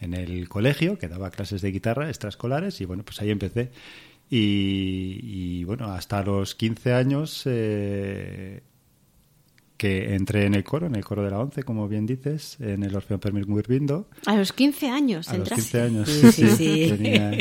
en 0.00 0.14
el 0.14 0.48
colegio 0.48 0.98
que 0.98 1.08
daba 1.08 1.30
clases 1.30 1.60
de 1.62 1.70
guitarra 1.72 2.08
extraescolares 2.08 2.80
y 2.80 2.84
bueno, 2.84 3.02
pues 3.04 3.20
ahí 3.20 3.30
empecé. 3.30 3.70
Y, 4.32 5.18
y, 5.22 5.64
bueno, 5.64 5.86
hasta 5.92 6.22
los 6.22 6.54
15 6.54 6.92
años 6.92 7.42
eh, 7.46 8.62
que 9.76 10.14
entré 10.14 10.44
en 10.44 10.54
el 10.54 10.62
coro, 10.62 10.86
en 10.86 10.94
el 10.94 11.04
coro 11.04 11.24
de 11.24 11.30
la 11.30 11.38
ONCE, 11.40 11.62
como 11.64 11.88
bien 11.88 12.06
dices, 12.06 12.56
en 12.60 12.82
el 12.84 12.94
Orfeón 12.94 13.20
Fermín 13.20 13.44
Gurbindo. 13.46 14.08
A 14.26 14.36
los 14.36 14.52
15 14.52 14.88
años 14.90 15.28
A 15.28 15.36
los 15.36 15.50
entraste. 15.50 15.62
15 15.62 15.80
años, 15.82 16.08
Sí, 16.08 16.20
sí, 16.20 16.32
sí, 16.32 16.48
sí, 16.56 16.84
sí. 16.84 16.90
tenía- 16.90 17.32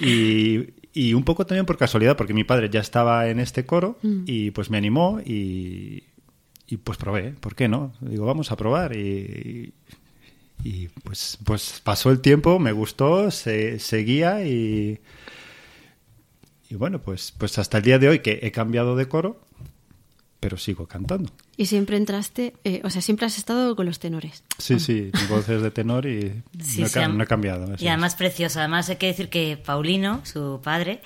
Y, 0.00 0.66
y 0.94 1.14
un 1.14 1.24
poco 1.24 1.44
también 1.46 1.66
por 1.66 1.76
casualidad, 1.76 2.16
porque 2.16 2.32
mi 2.34 2.44
padre 2.44 2.70
ya 2.70 2.80
estaba 2.80 3.28
en 3.28 3.40
este 3.40 3.66
coro 3.66 3.98
Mm. 4.02 4.22
y 4.26 4.50
pues 4.52 4.70
me 4.70 4.78
animó 4.78 5.20
y, 5.24 6.04
y 6.68 6.76
pues 6.78 6.96
probé, 6.98 7.32
¿por 7.32 7.54
qué 7.54 7.68
no? 7.68 7.92
Digo, 8.00 8.24
vamos 8.24 8.50
a 8.52 8.56
probar 8.56 8.96
y, 8.96 9.74
y 10.64 10.88
pues, 10.88 11.38
pues 11.44 11.80
pasó 11.84 12.10
el 12.10 12.20
tiempo, 12.20 12.58
me 12.58 12.72
gustó, 12.72 13.30
se, 13.30 13.78
seguía 13.78 14.44
y, 14.44 14.98
y 16.70 16.74
bueno, 16.74 17.00
pues, 17.00 17.32
pues 17.36 17.58
hasta 17.58 17.78
el 17.78 17.84
día 17.84 17.98
de 17.98 18.08
hoy 18.08 18.18
que 18.20 18.40
he 18.42 18.52
cambiado 18.52 18.96
de 18.96 19.06
coro, 19.08 19.40
pero 20.40 20.56
sigo 20.56 20.86
cantando. 20.86 21.32
Y 21.56 21.66
siempre 21.66 21.96
entraste, 21.96 22.54
eh, 22.62 22.80
o 22.84 22.90
sea, 22.90 23.02
siempre 23.02 23.26
has 23.26 23.38
estado 23.38 23.74
con 23.74 23.86
los 23.86 23.98
tenores. 23.98 24.44
Sí, 24.58 24.78
sí, 24.78 25.10
mi 25.12 25.26
voz 25.28 25.48
es 25.48 25.62
de 25.62 25.70
tenor 25.72 26.06
y 26.06 26.42
Sí, 26.62 26.80
no, 26.80 26.86
he, 26.86 26.88
sí, 26.88 26.94
ca- 26.94 27.04
am- 27.06 27.16
no 27.16 27.24
he 27.24 27.26
cambiado. 27.26 27.70
Y 27.72 27.74
es. 27.74 27.82
además 27.88 28.14
precioso. 28.14 28.60
Además 28.60 28.88
hay 28.90 28.96
que 28.96 29.06
decir 29.06 29.28
que 29.30 29.56
Paulino, 29.56 30.20
su 30.24 30.60
padre, 30.62 31.02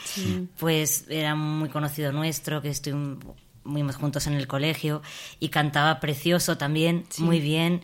pues 0.58 1.06
era 1.08 1.34
muy 1.34 1.68
conocido 1.70 2.12
nuestro, 2.12 2.60
que 2.60 2.68
estuvimos 2.68 3.18
muy 3.64 3.82
juntos 3.92 4.26
en 4.26 4.34
el 4.34 4.46
colegio 4.48 5.00
y 5.38 5.48
cantaba 5.48 6.00
precioso 6.00 6.58
también, 6.58 7.04
muy 7.18 7.40
bien. 7.40 7.80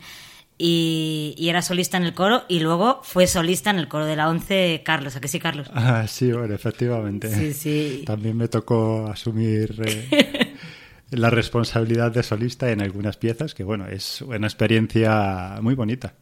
Y, 0.61 1.35
y 1.37 1.47
era 1.47 1.61
solista 1.61 1.95
en 1.95 2.03
el 2.03 2.13
coro 2.13 2.43
y 2.49 2.59
luego 2.59 2.99
fue 3.03 3.27
solista 3.27 3.69
en 3.69 3.79
el 3.79 3.87
coro 3.87 4.05
de 4.05 4.17
la 4.17 4.27
once 4.27 4.81
Carlos, 4.83 5.15
¿a 5.15 5.21
que 5.21 5.29
sí, 5.29 5.39
Carlos? 5.39 5.71
Ah, 5.73 6.05
sí, 6.05 6.33
bueno, 6.33 6.53
efectivamente. 6.53 7.33
Sí, 7.33 7.53
sí. 7.53 8.03
También 8.05 8.35
me 8.35 8.49
tocó 8.49 9.07
asumir 9.07 9.81
eh, 9.85 10.57
la 11.11 11.29
responsabilidad 11.29 12.11
de 12.11 12.23
solista 12.23 12.71
en 12.71 12.81
algunas 12.81 13.15
piezas, 13.15 13.55
que 13.55 13.63
bueno, 13.63 13.87
es 13.87 14.21
una 14.21 14.47
experiencia 14.47 15.59
muy 15.61 15.75
bonita. 15.75 16.13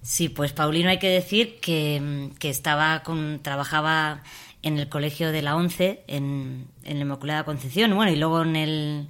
Sí, 0.00 0.30
pues 0.30 0.52
Paulino 0.52 0.88
hay 0.88 0.98
que 0.98 1.10
decir 1.10 1.58
que, 1.60 2.30
que 2.38 2.48
estaba 2.48 3.02
con, 3.02 3.40
trabajaba 3.42 4.22
en 4.62 4.78
el 4.78 4.88
colegio 4.88 5.30
de 5.30 5.42
la 5.42 5.56
ONCE, 5.56 6.04
en, 6.06 6.68
en 6.84 6.98
la 6.98 7.02
Inmaculada 7.02 7.44
Concepción, 7.44 7.94
bueno, 7.94 8.10
y 8.12 8.16
luego 8.16 8.42
en 8.42 8.56
el, 8.56 9.08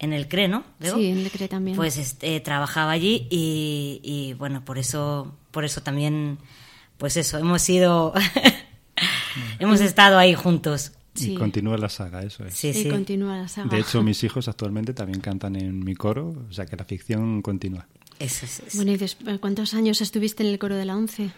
en 0.00 0.12
el 0.12 0.26
CRE, 0.26 0.48
¿no? 0.48 0.64
Bego? 0.80 0.96
Sí, 0.96 1.06
en 1.06 1.18
el 1.18 1.30
CRE 1.30 1.46
también. 1.46 1.76
Pues 1.76 1.96
este, 1.98 2.40
trabajaba 2.40 2.90
allí 2.90 3.28
y, 3.30 4.00
y, 4.02 4.32
bueno, 4.34 4.64
por 4.64 4.78
eso, 4.78 5.36
por 5.52 5.64
eso 5.64 5.82
también, 5.82 6.38
pues 6.98 7.16
eso, 7.16 7.38
hemos 7.38 7.62
sido, 7.62 8.12
hemos 9.58 9.80
estado 9.80 10.18
ahí 10.18 10.34
juntos. 10.34 10.92
Sí. 11.14 11.32
Y 11.32 11.34
continúa 11.36 11.76
la 11.76 11.88
saga, 11.88 12.22
eso 12.22 12.44
es. 12.44 12.54
Sí, 12.54 12.68
y 12.68 12.72
sí. 12.74 12.88
continúa 12.88 13.36
la 13.36 13.48
saga. 13.48 13.68
De 13.68 13.78
hecho, 13.80 14.02
mis 14.02 14.22
hijos 14.24 14.48
actualmente 14.48 14.94
también 14.94 15.20
cantan 15.20 15.56
en 15.56 15.80
mi 15.84 15.94
coro, 15.94 16.34
o 16.48 16.52
sea 16.52 16.66
que 16.66 16.76
la 16.76 16.84
ficción 16.84 17.42
continúa. 17.42 17.86
Eso 18.18 18.44
es, 18.46 18.60
es. 18.60 18.76
Bueno, 18.76 18.92
¿y 18.92 18.96
des- 18.96 19.16
cuántos 19.40 19.74
años 19.74 20.00
estuviste 20.00 20.42
en 20.42 20.50
el 20.50 20.58
coro 20.58 20.76
de 20.76 20.84
la 20.84 20.96
once? 20.96 21.30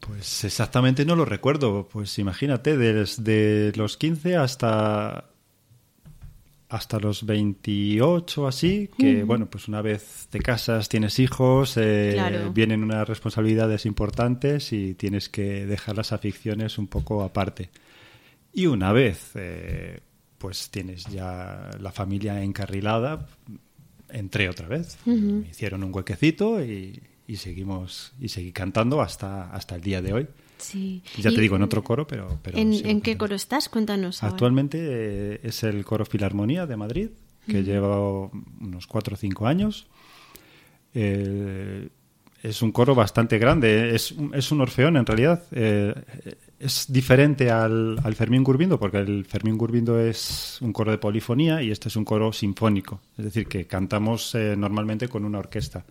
Pues 0.00 0.44
exactamente 0.44 1.04
no 1.04 1.16
lo 1.16 1.24
recuerdo. 1.24 1.88
Pues 1.90 2.18
imagínate, 2.18 2.76
desde 2.76 3.72
los 3.76 3.96
15 3.96 4.36
hasta 4.36 5.24
hasta 6.68 6.98
los 6.98 7.24
28 7.26 8.46
así, 8.46 8.90
que 8.98 9.22
bueno, 9.24 9.46
pues 9.46 9.68
una 9.68 9.82
vez 9.82 10.26
te 10.30 10.40
casas, 10.40 10.88
tienes 10.88 11.18
hijos, 11.20 11.76
eh, 11.76 12.12
Claro. 12.14 12.52
vienen 12.52 12.82
unas 12.82 13.08
responsabilidades 13.08 13.86
importantes 13.86 14.72
y 14.72 14.94
tienes 14.94 15.28
que 15.28 15.64
dejar 15.66 15.96
las 15.96 16.12
aficiones 16.12 16.78
un 16.78 16.88
poco 16.88 17.22
aparte. 17.22 17.70
Y 18.52 18.66
una 18.66 18.90
vez 18.92 19.30
eh, 19.34 20.00
pues 20.38 20.70
tienes 20.70 21.04
ya 21.06 21.70
la 21.80 21.92
familia 21.92 22.42
encarrilada, 22.42 23.26
entré 24.08 24.48
otra 24.48 24.66
vez. 24.66 24.98
Me 25.06 25.48
hicieron 25.48 25.84
un 25.84 25.94
huequecito 25.94 26.62
y, 26.64 27.00
y 27.28 27.36
seguimos 27.36 28.12
y 28.20 28.28
seguí 28.28 28.52
cantando 28.52 29.00
hasta, 29.02 29.50
hasta 29.52 29.76
el 29.76 29.82
día 29.82 30.02
de 30.02 30.12
hoy. 30.12 30.26
Sí. 30.58 31.02
Ya 31.18 31.30
te 31.30 31.40
digo, 31.40 31.56
en 31.56 31.62
otro 31.62 31.82
coro, 31.84 32.06
pero... 32.06 32.38
pero 32.42 32.56
¿En, 32.58 33.00
qué 33.02 33.16
coro 33.16 33.34
estás? 33.34 33.68
Cuéntanos. 33.68 34.22
Actualmente 34.22 34.78
eh, 34.80 35.40
es 35.42 35.62
el 35.64 35.84
coro 35.84 36.04
Filarmonía 36.06 36.66
de 36.66 36.76
Madrid, 36.76 37.08
que 37.46 37.62
lleva 37.62 38.00
unos 38.00 38.86
cuatro 38.86 39.14
o 39.14 39.16
cinco 39.16 39.46
años. 39.46 39.86
Eh, 40.94 41.88
es 42.42 42.62
un 42.62 42.70
coro 42.72 42.94
bastante 42.94 43.38
grande, 43.38 43.94
es, 43.94 44.12
un- 44.12 44.34
es 44.34 44.50
un 44.52 44.60
orfeón 44.60 44.96
en 44.96 45.04
realidad. 45.06 45.42
Eh, 45.52 45.94
es 46.58 46.86
diferente 46.88 47.50
al, 47.50 47.98
al 48.02 48.14
Fermín 48.14 48.42
Gurbindo, 48.44 48.78
porque 48.78 48.98
el 48.98 49.24
Fermín 49.26 49.58
Gurbindo 49.58 49.98
es 50.00 50.58
un 50.60 50.72
coro 50.72 50.90
de 50.90 50.98
polifonía 50.98 51.62
y 51.62 51.70
este 51.70 51.88
es 51.88 51.96
un 51.96 52.04
coro 52.04 52.32
sinfónico. 52.32 53.00
Es 53.18 53.24
decir, 53.26 53.46
que 53.46 53.66
cantamos 53.66 54.34
eh, 54.34 54.54
normalmente 54.56 55.08
con 55.08 55.24
una 55.24 55.38
orquesta. 55.38 55.84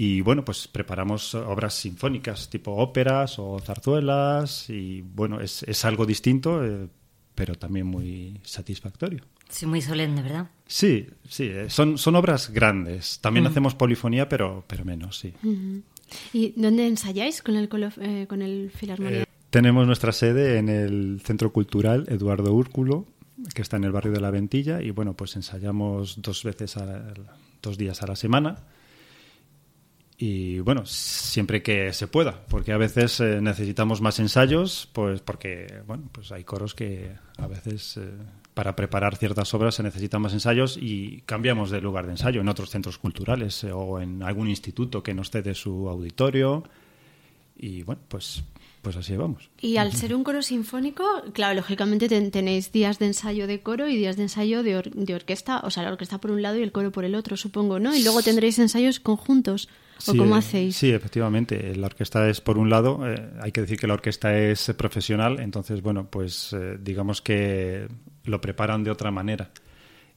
Y 0.00 0.20
bueno, 0.20 0.44
pues 0.44 0.68
preparamos 0.68 1.34
obras 1.34 1.74
sinfónicas, 1.74 2.48
tipo 2.48 2.70
óperas 2.70 3.36
o 3.40 3.58
zarzuelas, 3.58 4.70
y 4.70 5.00
bueno, 5.02 5.40
es, 5.40 5.64
es 5.64 5.84
algo 5.84 6.06
distinto, 6.06 6.64
eh, 6.64 6.86
pero 7.34 7.56
también 7.56 7.86
muy 7.88 8.38
satisfactorio. 8.44 9.24
Sí, 9.48 9.66
muy 9.66 9.82
solemne, 9.82 10.22
¿verdad? 10.22 10.50
Sí, 10.68 11.08
sí, 11.28 11.44
eh, 11.52 11.68
son, 11.68 11.98
son 11.98 12.14
obras 12.14 12.50
grandes. 12.50 13.18
También 13.20 13.42
Mm. 13.42 13.48
hacemos 13.48 13.74
polifonía, 13.74 14.28
pero, 14.28 14.62
pero 14.68 14.84
menos, 14.84 15.18
sí. 15.18 15.32
Ujú. 15.42 15.82
¿Y 16.32 16.52
dónde 16.60 16.86
ensayáis 16.86 17.42
con 17.42 17.56
el, 17.56 17.68
eh, 18.00 18.26
con 18.28 18.40
el 18.42 18.70
Filarmonía? 18.70 19.22
Eh, 19.22 19.26
tenemos 19.50 19.84
nuestra 19.84 20.12
sede 20.12 20.58
en 20.58 20.68
el 20.68 21.20
Centro 21.24 21.52
Cultural 21.52 22.04
Eduardo 22.08 22.52
Úrculo, 22.54 23.06
que 23.52 23.62
está 23.62 23.78
en 23.78 23.82
el 23.84 23.90
barrio 23.90 24.12
de 24.12 24.20
La 24.20 24.30
Ventilla, 24.30 24.80
y 24.80 24.92
bueno, 24.92 25.14
pues 25.14 25.34
ensayamos 25.34 26.22
dos 26.22 26.44
veces, 26.44 26.76
a, 26.76 27.14
dos 27.62 27.76
días 27.76 28.00
a 28.02 28.06
la 28.06 28.14
semana. 28.14 28.58
Y 30.20 30.58
bueno, 30.58 30.84
siempre 30.84 31.62
que 31.62 31.92
se 31.92 32.08
pueda, 32.08 32.44
porque 32.48 32.72
a 32.72 32.76
veces 32.76 33.20
eh, 33.20 33.40
necesitamos 33.40 34.00
más 34.00 34.18
ensayos, 34.18 34.88
pues 34.92 35.20
porque 35.20 35.82
bueno, 35.86 36.08
pues 36.10 36.32
hay 36.32 36.42
coros 36.42 36.74
que 36.74 37.12
a 37.36 37.46
veces 37.46 37.98
eh, 37.98 38.10
para 38.52 38.74
preparar 38.74 39.14
ciertas 39.14 39.54
obras 39.54 39.76
se 39.76 39.84
necesitan 39.84 40.20
más 40.20 40.32
ensayos 40.32 40.76
y 40.76 41.22
cambiamos 41.24 41.70
de 41.70 41.80
lugar 41.80 42.06
de 42.06 42.12
ensayo 42.12 42.40
en 42.40 42.48
otros 42.48 42.70
centros 42.70 42.98
culturales 42.98 43.62
eh, 43.62 43.70
o 43.70 44.00
en 44.00 44.24
algún 44.24 44.48
instituto 44.48 45.04
que 45.04 45.14
nos 45.14 45.30
cede 45.30 45.54
su 45.54 45.88
auditorio. 45.88 46.64
Y 47.56 47.84
bueno, 47.84 48.02
pues 48.08 48.42
pues 48.82 48.96
así 48.96 49.16
vamos. 49.16 49.50
Y 49.60 49.76
al 49.76 49.92
ser 49.92 50.14
un 50.14 50.24
coro 50.24 50.42
sinfónico, 50.42 51.04
claro, 51.32 51.54
lógicamente 51.54 52.08
ten- 52.08 52.30
tenéis 52.30 52.70
días 52.72 52.98
de 52.98 53.06
ensayo 53.06 53.46
de 53.46 53.60
coro 53.60 53.88
y 53.88 53.96
días 53.96 54.16
de 54.16 54.22
ensayo 54.24 54.62
de, 54.62 54.76
or- 54.76 54.90
de 54.90 55.14
orquesta, 55.14 55.60
o 55.64 55.70
sea, 55.70 55.82
la 55.82 55.90
orquesta 55.92 56.18
por 56.18 56.30
un 56.30 56.42
lado 56.42 56.56
y 56.58 56.62
el 56.62 56.72
coro 56.72 56.90
por 56.92 57.04
el 57.04 57.14
otro, 57.14 57.36
supongo, 57.36 57.78
¿no? 57.78 57.94
Y 57.94 58.02
luego 58.02 58.22
tendréis 58.22 58.58
ensayos 58.58 59.00
conjuntos, 59.00 59.68
¿o 60.06 60.12
Sí, 60.12 60.16
cómo 60.18 60.36
hacéis? 60.36 60.76
Sí, 60.76 60.90
efectivamente. 60.90 61.74
La 61.76 61.86
orquesta 61.86 62.28
es, 62.28 62.40
por 62.40 62.56
un 62.58 62.70
lado, 62.70 63.00
eh, 63.06 63.30
hay 63.42 63.52
que 63.52 63.60
decir 63.62 63.78
que 63.78 63.86
la 63.86 63.94
orquesta 63.94 64.36
es 64.38 64.68
eh, 64.68 64.74
profesional, 64.74 65.40
entonces, 65.40 65.82
bueno, 65.82 66.08
pues 66.10 66.52
eh, 66.52 66.78
digamos 66.80 67.20
que 67.20 67.88
lo 68.24 68.40
preparan 68.40 68.84
de 68.84 68.90
otra 68.90 69.10
manera. 69.10 69.50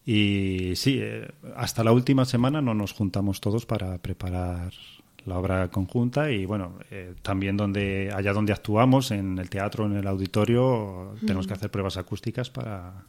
Y 0.06 0.76
sí, 0.76 0.98
eh, 1.02 1.28
hasta 1.56 1.84
la 1.84 1.92
última 1.92 2.26
semana 2.26 2.62
no 2.62 2.74
nos 2.74 2.92
juntamos 2.94 3.40
todos 3.40 3.66
para 3.66 3.98
preparar 4.00 4.74
la 5.26 5.38
obra 5.38 5.70
conjunta 5.70 6.32
y 6.32 6.46
bueno, 6.46 6.80
eh, 6.90 7.14
también 7.22 7.58
donde 7.58 8.12
allá 8.14 8.34
donde 8.34 8.54
actuamos, 8.54 9.12
en 9.12 9.38
el 9.38 9.50
teatro, 9.50 9.86
en 9.86 9.98
el 9.98 10.08
auditorio, 10.08 11.16
tenemos 11.20 11.48
que 11.48 11.54
hacer 11.54 11.70
pruebas 11.70 11.98
acústicas 11.98 12.50
para 12.50 13.06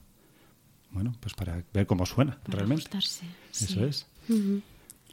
bueno, 0.91 1.15
pues 1.21 1.35
para 1.35 1.63
ver 1.73 1.87
cómo 1.87 2.05
suena 2.05 2.39
realmente. 2.47 2.87
Eso 3.51 3.85
es. 3.85 4.07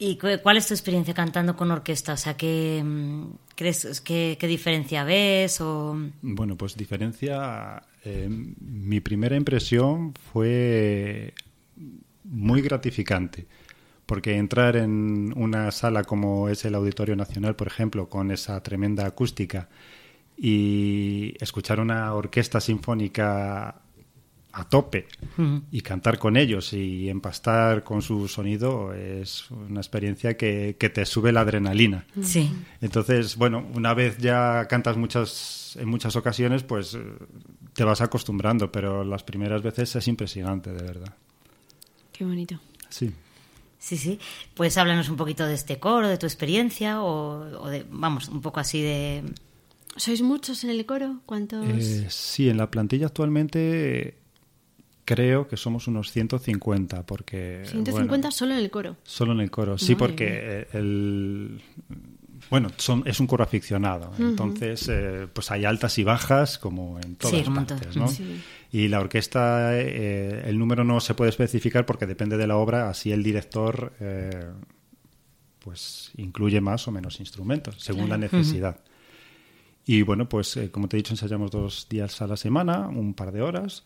¿Y 0.02 0.16
cuál 0.16 0.56
es 0.56 0.66
tu 0.66 0.74
experiencia 0.74 1.12
cantando 1.12 1.56
con 1.56 1.70
orquesta? 1.70 2.14
O 2.14 2.16
sea, 2.16 2.36
¿qué, 2.36 2.82
mm, 2.82 3.24
crees, 3.54 4.00
qué, 4.00 4.36
diferencia 4.42 5.04
ves? 5.04 5.60
O... 5.60 5.96
Bueno, 6.22 6.56
pues 6.56 6.76
diferencia... 6.76 7.82
Eh, 8.02 8.28
mi 8.30 9.00
primera 9.00 9.36
impresión 9.36 10.14
fue 10.32 11.34
muy 12.24 12.62
gratificante 12.62 13.46
porque 14.10 14.36
entrar 14.36 14.74
en 14.74 15.32
una 15.36 15.70
sala 15.70 16.02
como 16.02 16.48
es 16.48 16.64
el 16.64 16.74
Auditorio 16.74 17.14
Nacional, 17.14 17.54
por 17.54 17.68
ejemplo, 17.68 18.08
con 18.08 18.32
esa 18.32 18.60
tremenda 18.60 19.06
acústica 19.06 19.68
y 20.36 21.36
escuchar 21.38 21.78
una 21.78 22.12
orquesta 22.12 22.60
sinfónica 22.60 23.82
a 24.50 24.68
tope 24.68 25.06
y 25.70 25.80
cantar 25.82 26.18
con 26.18 26.36
ellos 26.36 26.72
y 26.72 27.08
empastar 27.08 27.84
con 27.84 28.02
su 28.02 28.26
sonido 28.26 28.92
es 28.92 29.48
una 29.52 29.78
experiencia 29.78 30.36
que, 30.36 30.74
te 30.74 31.06
sube 31.06 31.30
la 31.30 31.42
adrenalina. 31.42 32.04
Sí. 32.20 32.50
Entonces, 32.80 33.36
bueno, 33.36 33.64
una 33.76 33.94
vez 33.94 34.18
ya 34.18 34.66
cantas 34.66 34.96
muchas 34.96 35.78
en 35.78 35.88
muchas 35.88 36.16
ocasiones, 36.16 36.64
pues 36.64 36.94
eh, 36.94 37.00
te 37.74 37.84
vas 37.84 38.00
acostumbrando, 38.00 38.72
pero 38.72 39.04
las 39.04 39.22
primeras 39.22 39.62
veces 39.62 39.94
es 39.94 40.08
impresionante, 40.08 40.72
de 40.72 40.82
verdad. 40.82 41.14
Qué 42.10 42.24
bonito. 42.24 42.58
Sí. 42.88 43.12
Sí, 43.80 43.96
sí. 43.96 44.20
Pues 44.54 44.76
háblanos 44.76 45.08
un 45.08 45.16
poquito 45.16 45.46
de 45.46 45.54
este 45.54 45.78
coro, 45.80 46.06
de 46.06 46.18
tu 46.18 46.26
experiencia 46.26 47.02
o, 47.02 47.68
de, 47.68 47.84
vamos, 47.90 48.28
un 48.28 48.42
poco 48.42 48.60
así 48.60 48.80
de... 48.80 49.24
¿Sois 49.96 50.22
muchos 50.22 50.62
en 50.62 50.70
el 50.70 50.86
coro? 50.86 51.20
¿Cuántos? 51.26 51.66
Eh, 51.66 52.06
sí, 52.10 52.48
en 52.48 52.58
la 52.58 52.70
plantilla 52.70 53.06
actualmente 53.06 54.18
creo 55.06 55.48
que 55.48 55.56
somos 55.56 55.88
unos 55.88 56.12
150 56.12 57.04
porque... 57.04 57.62
150 57.66 58.30
solo 58.30 58.52
en 58.52 58.58
el 58.58 58.70
coro. 58.70 58.96
Solo 59.02 59.32
en 59.32 59.40
el 59.40 59.50
coro, 59.50 59.78
sí, 59.78 59.94
porque 59.94 60.68
el... 60.72 61.60
Bueno, 62.50 62.70
son, 62.76 63.04
es 63.06 63.20
un 63.20 63.28
coro 63.28 63.44
aficionado, 63.44 64.12
entonces 64.18 64.88
eh, 64.88 65.28
pues 65.32 65.50
hay 65.52 65.64
altas 65.64 65.96
y 65.98 66.04
bajas 66.04 66.58
como 66.58 66.98
en 66.98 67.14
todas 67.14 67.48
partes, 67.48 67.96
¿no? 67.96 68.08
Sí. 68.08 68.42
Y 68.72 68.88
la 68.88 69.00
orquesta, 69.00 69.76
eh, 69.78 70.42
el 70.46 70.58
número 70.58 70.84
no 70.84 71.00
se 71.00 71.14
puede 71.14 71.30
especificar 71.30 71.84
porque 71.86 72.06
depende 72.06 72.36
de 72.36 72.46
la 72.46 72.56
obra, 72.56 72.88
así 72.88 73.10
el 73.10 73.22
director 73.22 73.92
eh, 73.98 74.46
pues 75.58 76.12
incluye 76.16 76.60
más 76.60 76.86
o 76.86 76.92
menos 76.92 77.18
instrumentos, 77.18 77.76
según 77.78 78.08
la 78.08 78.16
necesidad. 78.16 78.80
Y 79.84 80.02
bueno, 80.02 80.28
pues 80.28 80.56
eh, 80.56 80.70
como 80.70 80.88
te 80.88 80.96
he 80.96 80.98
dicho, 80.98 81.12
ensayamos 81.12 81.50
dos 81.50 81.88
días 81.88 82.22
a 82.22 82.28
la 82.28 82.36
semana, 82.36 82.86
un 82.88 83.14
par 83.14 83.32
de 83.32 83.42
horas. 83.42 83.82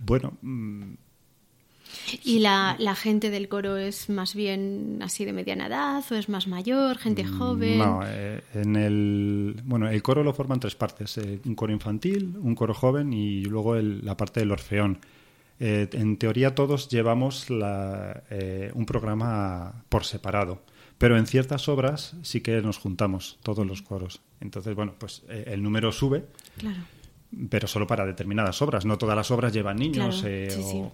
bueno, 0.00 0.38
mm, 0.40 0.94
¿Y 2.24 2.38
la, 2.38 2.76
la, 2.78 2.94
gente 2.94 3.30
del 3.30 3.48
coro 3.48 3.76
es 3.76 4.08
más 4.08 4.34
bien 4.34 4.98
así 5.02 5.24
de 5.24 5.32
mediana 5.32 5.66
edad 5.66 6.04
o 6.10 6.14
es 6.14 6.28
más 6.28 6.46
mayor, 6.46 6.98
gente 6.98 7.24
mm, 7.24 7.38
joven? 7.38 7.78
No, 7.78 8.00
eh, 8.04 8.42
en 8.54 8.76
el 8.76 9.60
bueno, 9.64 9.88
el 9.88 10.02
coro 10.02 10.22
lo 10.22 10.32
forman 10.32 10.60
tres 10.60 10.74
partes, 10.74 11.18
eh, 11.18 11.40
un 11.44 11.54
coro 11.54 11.72
infantil, 11.72 12.36
un 12.40 12.54
coro 12.54 12.74
joven 12.74 13.12
y 13.12 13.44
luego 13.44 13.76
la 13.76 14.16
parte 14.16 14.40
del 14.40 14.52
orfeón. 14.52 14.98
Eh, 15.58 15.88
en 15.92 16.18
teoría 16.18 16.54
todos 16.54 16.88
llevamos 16.88 17.50
la, 17.50 18.22
un 18.74 18.86
programa 18.86 19.84
por 19.88 20.04
separado, 20.04 20.62
pero 20.98 21.16
en 21.16 21.26
ciertas 21.26 21.68
obras 21.68 22.14
sí 22.22 22.40
que 22.40 22.60
nos 22.62 22.78
juntamos 22.78 23.38
todos 23.42 23.66
los 23.66 23.82
coros. 23.82 24.20
Entonces, 24.40 24.74
bueno, 24.74 24.94
pues 24.98 25.24
el 25.28 25.62
número 25.62 25.92
sube. 25.92 26.26
Claro. 26.58 26.80
Pero 27.50 27.66
solo 27.66 27.86
para 27.86 28.06
determinadas 28.06 28.62
obras. 28.62 28.84
No 28.84 28.96
todas 28.96 29.16
las 29.16 29.30
obras 29.30 29.52
llevan 29.52 29.78
niños 29.78 30.24
o 30.24 30.92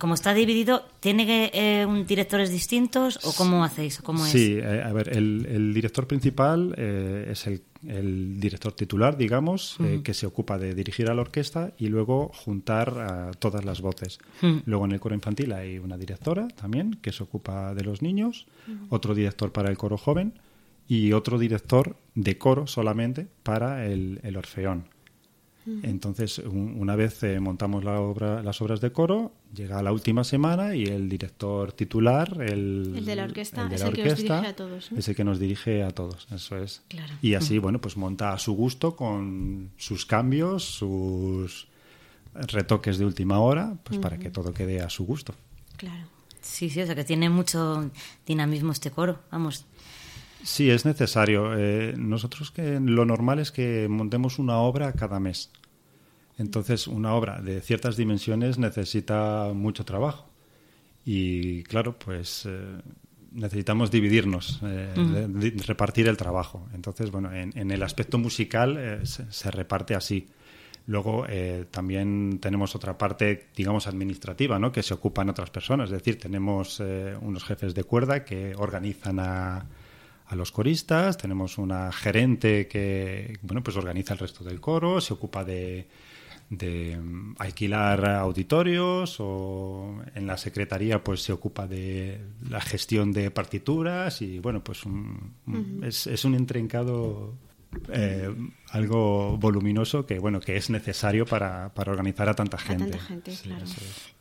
como 0.00 0.14
está 0.14 0.32
dividido, 0.32 0.82
¿tiene 0.98 1.50
eh, 1.52 1.84
un 1.84 2.06
directores 2.06 2.50
distintos 2.50 3.20
o 3.22 3.34
cómo 3.34 3.62
hacéis? 3.62 4.00
¿Cómo 4.00 4.24
sí, 4.24 4.58
eh, 4.58 4.82
a 4.82 4.92
ver, 4.94 5.10
el, 5.14 5.74
director 5.74 6.06
principal 6.06 6.74
eh, 6.78 7.28
es 7.30 7.46
el, 7.46 7.62
director 8.40 8.72
titular, 8.72 9.16
digamos, 9.16 9.78
que 10.04 10.12
se 10.12 10.26
ocupa 10.26 10.58
de 10.58 10.74
dirigir 10.74 11.08
a 11.08 11.14
la 11.14 11.22
orquesta 11.22 11.72
y 11.78 11.88
luego 11.88 12.30
juntar 12.34 12.98
a 12.98 13.30
todas 13.32 13.64
las 13.64 13.80
voces. 13.80 14.18
Luego 14.66 14.84
en 14.84 14.92
el 14.92 15.00
coro 15.00 15.14
infantil 15.14 15.52
hay 15.54 15.78
una 15.78 15.96
directora 15.96 16.48
también 16.48 16.98
que 17.00 17.10
se 17.10 17.22
ocupa 17.22 17.74
de 17.74 17.84
los 17.84 18.02
niños, 18.02 18.46
otro 18.90 19.14
director 19.14 19.50
para 19.52 19.70
el 19.70 19.78
coro 19.78 19.96
joven 19.96 20.34
y 20.88 21.12
otro 21.12 21.38
director 21.38 21.96
de 22.14 22.36
coro 22.36 22.66
solamente 22.66 23.28
para 23.42 23.86
el 23.86 24.36
orfeón. 24.36 24.84
Entonces, 25.82 26.38
una 26.38 26.96
vez 26.96 27.22
eh, 27.22 27.38
montamos 27.38 27.84
la 27.84 28.00
obra, 28.00 28.42
las 28.42 28.60
obras 28.62 28.80
de 28.80 28.92
coro, 28.92 29.32
llega 29.54 29.82
la 29.82 29.92
última 29.92 30.24
semana 30.24 30.74
y 30.74 30.84
el 30.84 31.08
director 31.08 31.72
titular, 31.72 32.40
el, 32.40 33.04
de 33.04 33.14
la 33.14 33.24
orquesta, 33.24 33.68
es 33.70 33.82
el 33.82 33.92
que 33.92 34.04
nos 34.04 34.18
dirige 34.18 34.32
a 34.32 34.56
todos. 34.56 34.92
Es 34.92 35.08
el 35.08 35.16
que 35.16 35.24
nos 35.24 35.38
dirige 35.38 35.82
a 35.82 35.90
todos, 35.90 36.26
eso 36.34 36.56
es. 36.56 36.82
Y 37.20 37.34
así, 37.34 37.58
bueno, 37.58 37.80
pues 37.80 37.96
monta 37.96 38.32
a 38.32 38.38
su 38.38 38.54
gusto 38.54 38.96
con 38.96 39.70
sus 39.76 40.06
cambios, 40.06 40.64
sus 40.64 41.68
retoques 42.34 42.98
de 42.98 43.04
última 43.04 43.40
hora, 43.40 43.76
pues 43.84 43.98
para 43.98 44.18
que 44.18 44.30
todo 44.30 44.52
quede 44.54 44.80
a 44.80 44.88
su 44.88 45.04
gusto. 45.04 45.34
Claro. 45.76 46.06
Sí, 46.40 46.70
sí, 46.70 46.80
o 46.80 46.86
sea 46.86 46.94
que 46.94 47.04
tiene 47.04 47.28
mucho 47.28 47.90
dinamismo 48.26 48.72
este 48.72 48.90
coro, 48.90 49.20
vamos. 49.30 49.66
Sí, 50.42 50.70
es 50.70 50.84
necesario. 50.84 51.56
Eh, 51.56 51.94
nosotros 51.96 52.50
que 52.50 52.80
lo 52.80 53.04
normal 53.04 53.38
es 53.38 53.52
que 53.52 53.88
montemos 53.88 54.38
una 54.38 54.58
obra 54.58 54.92
cada 54.92 55.20
mes. 55.20 55.50
Entonces, 56.38 56.86
una 56.86 57.14
obra 57.14 57.40
de 57.40 57.60
ciertas 57.60 57.96
dimensiones 57.96 58.58
necesita 58.58 59.52
mucho 59.54 59.84
trabajo. 59.84 60.26
Y 61.04 61.62
claro, 61.64 61.98
pues 61.98 62.46
eh, 62.48 62.80
necesitamos 63.32 63.90
dividirnos, 63.90 64.60
eh, 64.62 65.28
repartir 65.66 66.08
el 66.08 66.16
trabajo. 66.16 66.66
Entonces, 66.74 67.10
bueno, 67.10 67.30
en, 67.32 67.70
el 67.70 67.82
aspecto 67.82 68.18
musical 68.18 69.00
se, 69.04 69.50
reparte 69.50 69.94
así. 69.94 70.28
Luego 70.86 71.26
también 71.70 72.38
tenemos 72.40 72.74
otra 72.74 72.96
parte, 72.96 73.48
digamos, 73.54 73.86
administrativa, 73.86 74.58
¿no? 74.58 74.72
que 74.72 74.82
se 74.82 74.94
ocupan 74.94 75.28
otras 75.28 75.50
personas. 75.50 75.90
Es 75.90 75.92
decir, 75.92 76.18
tenemos 76.18 76.82
unos 77.20 77.44
jefes 77.44 77.74
de 77.74 77.84
cuerda 77.84 78.24
que 78.24 78.54
organizan 78.56 79.20
a, 79.20 79.66
a 80.30 80.36
los 80.36 80.52
coristas, 80.52 81.18
tenemos 81.18 81.58
una 81.58 81.90
gerente 81.90 82.68
que 82.68 83.38
bueno 83.42 83.64
pues 83.64 83.76
organiza 83.76 84.14
el 84.14 84.20
resto 84.20 84.44
del 84.44 84.60
coro, 84.60 85.00
se 85.00 85.12
ocupa 85.12 85.44
de, 85.44 85.88
de 86.48 86.96
mm, 86.96 87.34
alquilar 87.38 88.04
auditorios 88.06 89.16
o 89.18 89.96
en 90.14 90.28
la 90.28 90.36
secretaría 90.36 91.02
pues 91.02 91.22
se 91.22 91.32
ocupa 91.32 91.66
de 91.66 92.20
la 92.48 92.60
gestión 92.60 93.12
de 93.12 93.32
partituras 93.32 94.22
y 94.22 94.38
bueno 94.38 94.62
pues 94.62 94.82
es, 95.82 96.06
es, 96.06 96.24
un 96.24 96.36
intrincado 96.36 97.34
eh, 97.92 98.34
algo 98.70 99.36
voluminoso 99.36 100.06
que 100.06 100.18
bueno 100.18 100.40
que 100.40 100.56
es 100.56 100.70
necesario 100.70 101.26
para, 101.26 101.72
para 101.74 101.90
organizar 101.90 102.28
a 102.28 102.34
tanta 102.34 102.58
gente. 102.58 102.98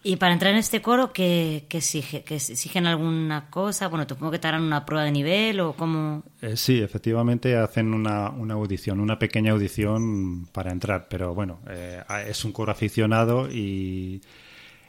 Y 0.03 0.15
para 0.15 0.34
entrar 0.34 0.53
en 0.53 0.60
este 0.60 0.82
coro, 0.82 1.12
¿qué, 1.13 1.67
exige? 1.69 2.23
¿Que 2.23 2.36
exigen 2.36 2.88
alguna 2.88 3.49
cosa? 3.49 3.88
Bueno, 3.88 4.08
te 4.08 4.13
supongo 4.13 4.32
que 4.32 4.39
te 4.39 4.47
harán 4.47 4.63
una 4.63 4.86
prueba 4.86 5.05
de 5.05 5.12
nivel 5.12 5.60
o 5.60 5.73
cómo... 5.73 6.23
Eh, 6.41 6.55
sí, 6.55 6.79
efectivamente 6.79 7.55
hacen 7.58 7.93
una, 7.93 8.29
una, 8.29 8.53
audición, 8.53 8.99
una 8.99 9.19
pequeña 9.19 9.51
audición 9.51 10.47
para 10.51 10.71
entrar, 10.71 11.08
pero 11.10 11.34
bueno, 11.34 11.60
eh, 11.69 12.01
es 12.27 12.45
un 12.45 12.51
coro 12.53 12.71
aficionado 12.71 13.49
y 13.51 14.21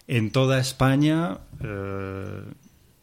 en 0.06 0.30
toda 0.30 0.58
España 0.58 1.38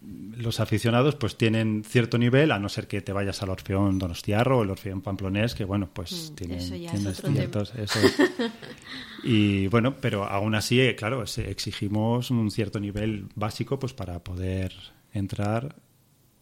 los 0.02 0.60
aficionados 0.60 1.16
pues 1.16 1.38
tienen 1.38 1.84
cierto 1.84 2.18
nivel, 2.18 2.52
a 2.52 2.60
no 2.60 2.70
ser 2.70 2.88
que 2.88 3.02
te 3.02 3.14
vayas 3.14 3.42
al 3.42 3.50
Orfeón 3.50 3.98
Donostiarro 3.98 4.60
o 4.60 4.64
el 4.64 4.70
Orfeón 4.70 5.02
Pamplonés, 5.02 5.56
que 5.56 5.66
bueno, 5.66 5.90
pues 5.92 6.32
mm, 6.32 6.36
tienen, 6.36 6.62
ciertos... 6.62 7.74
y 9.24 9.68
bueno, 9.68 9.96
pero 10.00 10.26
aún 10.26 10.56
así, 10.56 10.80
eh, 10.80 10.96
claro, 10.96 11.24
exigimos 11.24 12.30
un 12.30 12.52
cierto 12.52 12.80
nivel 12.80 13.28
básico 13.36 13.80
pues 13.80 13.94
para 13.94 14.24
poder 14.24 14.74
entrar, 15.14 15.76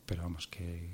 pero 0.05 0.23
vamos, 0.23 0.47
que, 0.47 0.89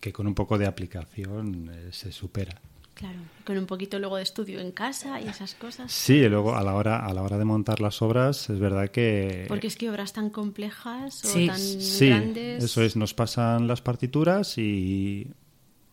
que 0.00 0.12
con 0.12 0.26
un 0.26 0.34
poco 0.34 0.56
de 0.56 0.66
aplicación 0.66 1.70
eh, 1.72 1.88
se 1.92 2.10
supera. 2.10 2.60
Claro, 2.94 3.18
con 3.44 3.58
un 3.58 3.66
poquito 3.66 3.98
luego 3.98 4.16
de 4.16 4.22
estudio 4.22 4.60
en 4.60 4.70
casa 4.70 5.20
y 5.20 5.26
esas 5.26 5.54
cosas. 5.54 5.90
Sí, 5.90 6.28
luego 6.28 6.54
a 6.54 6.62
la 6.62 6.74
hora 6.74 7.04
a 7.04 7.12
la 7.12 7.22
hora 7.22 7.38
de 7.38 7.44
montar 7.44 7.80
las 7.80 8.00
obras 8.02 8.48
es 8.50 8.60
verdad 8.60 8.88
que 8.90 9.46
porque 9.48 9.66
es 9.66 9.76
que 9.76 9.90
obras 9.90 10.12
tan 10.12 10.30
complejas 10.30 11.24
o 11.24 11.46
tan 11.46 11.58
sí, 11.58 12.10
Eso 12.58 12.82
es, 12.82 12.94
nos 12.96 13.12
pasan 13.12 13.66
las 13.66 13.82
partituras 13.82 14.58
y 14.58 15.26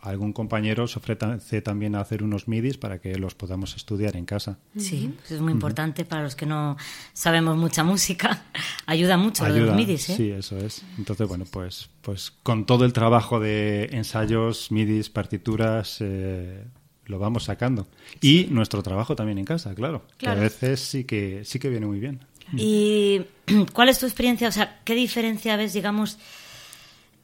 algún 0.02 0.34
compañero 0.34 0.88
se 0.88 1.00
ofrece 1.00 1.62
también 1.62 1.96
a 1.96 2.02
hacer 2.02 2.24
unos 2.24 2.48
midis 2.48 2.78
para 2.78 3.00
que 3.00 3.18
los 3.18 3.36
podamos 3.36 3.76
estudiar 3.76 4.16
en 4.16 4.26
casa. 4.26 4.58
Sí, 4.76 5.16
eso 5.24 5.36
es 5.36 5.42
muy 5.42 5.54
importante 5.54 6.06
para 6.06 6.24
los 6.24 6.36
que 6.36 6.46
no 6.46 6.76
sabemos 7.14 7.56
mucha 7.58 7.84
música. 7.84 8.46
Ayuda 8.88 9.18
mucho 9.18 9.48
lo 9.48 9.54
de 9.54 9.62
los 9.62 9.76
midis, 9.76 10.10
¿eh? 10.10 10.16
Sí, 10.16 10.32
eso 10.32 10.58
es. 10.58 10.84
Entonces, 10.98 11.28
bueno, 11.28 11.46
pues, 11.50 11.90
pues 12.02 12.32
con 12.44 12.66
todo 12.66 12.86
el 12.86 12.94
trabajo 12.94 13.40
de 13.40 13.90
ensayos, 13.92 14.72
midis, 14.72 15.10
partituras, 15.10 15.98
eh, 16.00 16.66
lo 17.12 17.20
vamos 17.20 17.44
sacando. 17.44 17.88
Y 18.22 18.48
nuestro 18.50 18.82
trabajo 18.82 19.16
también 19.16 19.38
en 19.38 19.46
casa, 19.46 19.76
claro, 19.76 20.04
Que 20.18 20.28
a 20.28 20.34
veces 20.34 20.80
sí 20.80 21.04
que, 21.04 21.46
sí 21.46 21.60
que 21.60 21.70
viene 21.70 21.86
muy 21.86 22.00
bien. 22.00 22.26
¿Y 22.58 23.22
cuál 23.74 23.90
es 23.90 24.00
tu 24.00 24.06
experiencia? 24.06 24.48
O 24.48 24.52
sea, 24.52 24.80
¿qué 24.84 24.96
diferencia 24.96 25.56
ves, 25.58 25.74
digamos, 25.74 26.18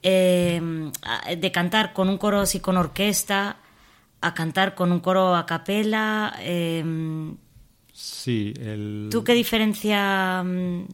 eh, 0.04 0.62
de 1.38 1.52
cantar 1.52 1.94
con 1.94 2.10
un 2.10 2.18
coro 2.18 2.42
así 2.42 2.60
con 2.60 2.78
orquesta 2.78 3.58
a 4.22 4.34
cantar 4.34 4.76
con 4.76 4.92
un 4.92 5.00
coro 5.00 5.36
a 5.36 5.46
capela? 5.46 6.36
Eh, 6.42 6.84
sí, 7.94 8.54
el... 8.60 9.08
¿Tú 9.10 9.24
qué 9.24 9.34
diferencia...? 9.34 10.44
Mm, 10.44 10.86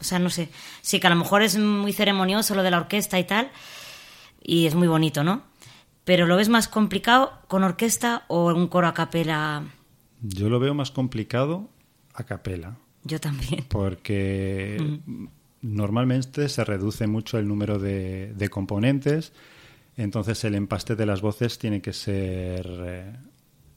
o 0.00 0.04
sea, 0.04 0.18
no 0.18 0.28
sé. 0.28 0.50
Sí, 0.82 1.00
que 1.00 1.06
a 1.06 1.10
lo 1.10 1.16
mejor 1.16 1.42
es 1.42 1.56
muy 1.56 1.92
ceremonioso 1.92 2.54
lo 2.54 2.62
de 2.62 2.70
la 2.70 2.78
orquesta 2.78 3.18
y 3.18 3.24
tal, 3.24 3.50
y 4.42 4.66
es 4.66 4.74
muy 4.74 4.86
bonito, 4.86 5.24
¿no? 5.24 5.42
Pero 6.04 6.26
¿lo 6.26 6.36
ves 6.36 6.48
más 6.48 6.68
complicado 6.68 7.32
con 7.48 7.62
orquesta 7.62 8.24
o 8.28 8.52
un 8.52 8.68
coro 8.68 8.88
a 8.88 8.94
capela? 8.94 9.64
Yo 10.20 10.48
lo 10.48 10.60
veo 10.60 10.74
más 10.74 10.90
complicado 10.90 11.70
a 12.12 12.24
capela. 12.24 12.76
Yo 13.04 13.20
también. 13.20 13.64
Porque 13.68 15.00
normalmente 15.62 16.48
se 16.48 16.64
reduce 16.64 17.06
mucho 17.06 17.38
el 17.38 17.48
número 17.48 17.78
de, 17.78 18.48
componentes, 18.50 19.32
entonces 19.96 20.44
el 20.44 20.54
empaste 20.54 20.96
de 20.96 21.06
las 21.06 21.20
voces 21.22 21.58
tiene 21.58 21.80
que 21.80 21.92
ser 21.92 22.66
eh, 22.86 23.16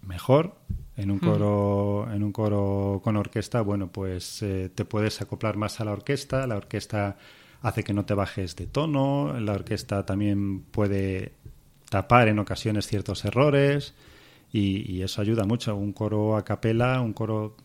mejor. 0.02 0.56
En 0.96 1.12
un 1.12 1.20
coro, 1.20 2.12
en 2.12 2.24
un 2.24 2.32
coro 2.32 3.02
con 3.04 3.18
orquesta, 3.18 3.62
bueno, 3.62 3.92
pues 3.92 4.42
eh, 4.42 4.72
te 4.74 4.84
puedes 4.84 5.22
acoplar 5.22 5.56
más 5.56 5.80
a 5.80 5.86
la 5.86 5.92
orquesta. 5.92 6.48
La 6.48 6.58
orquesta 6.58 7.18
hace 7.62 7.84
que 7.84 7.94
no 7.94 8.04
te 8.06 8.16
bajes 8.16 8.56
de 8.56 8.66
tono. 8.66 9.40
La 9.40 9.54
orquesta 9.54 10.08
también 10.08 10.62
puede 10.62 11.34
tapar 11.90 12.28
en 12.28 12.40
ocasiones 12.40 12.88
ciertos 12.88 13.26
errores 13.26 13.94
y, 14.52 14.92
y 14.92 15.02
eso 15.04 15.22
ayuda 15.22 15.46
mucho. 15.46 15.76
Un 15.76 15.94
coro 15.94 16.38
a 16.38 16.44
capela, 16.46 17.02
un 17.02 17.14
coro 17.14 17.56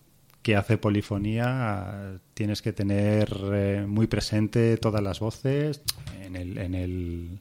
que 0.42 0.56
hace 0.56 0.76
polifonía 0.76 2.20
tienes 2.34 2.60
que 2.62 2.72
tener 2.72 3.32
eh, 3.52 3.84
muy 3.86 4.08
presente 4.08 4.76
todas 4.76 5.02
las 5.02 5.20
voces 5.20 5.82
en 6.20 6.36
el, 6.36 6.58
en 6.58 6.74
el 6.74 7.38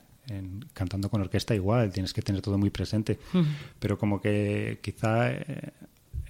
cantando 0.73 1.09
con 1.09 1.21
orquesta 1.21 1.53
igual 1.55 1.91
tienes 1.91 2.13
que 2.13 2.21
tener 2.21 2.41
todo 2.41 2.57
muy 2.57 2.69
presente 2.69 3.19
pero 3.79 3.97
como 3.97 4.21
que 4.21 4.79
quizá 4.81 5.31
eh, 5.31 5.73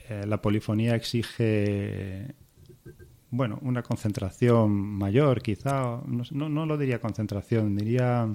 eh, 0.09 0.25
la 0.25 0.41
polifonía 0.41 0.95
exige 0.95 2.33
bueno 3.29 3.59
una 3.61 3.83
concentración 3.83 4.71
mayor 4.71 5.41
quizá 5.41 6.01
no, 6.07 6.49
no, 6.49 6.65
lo 6.65 6.77
diría 6.77 6.99
concentración 6.99 7.75
diría 7.75 8.27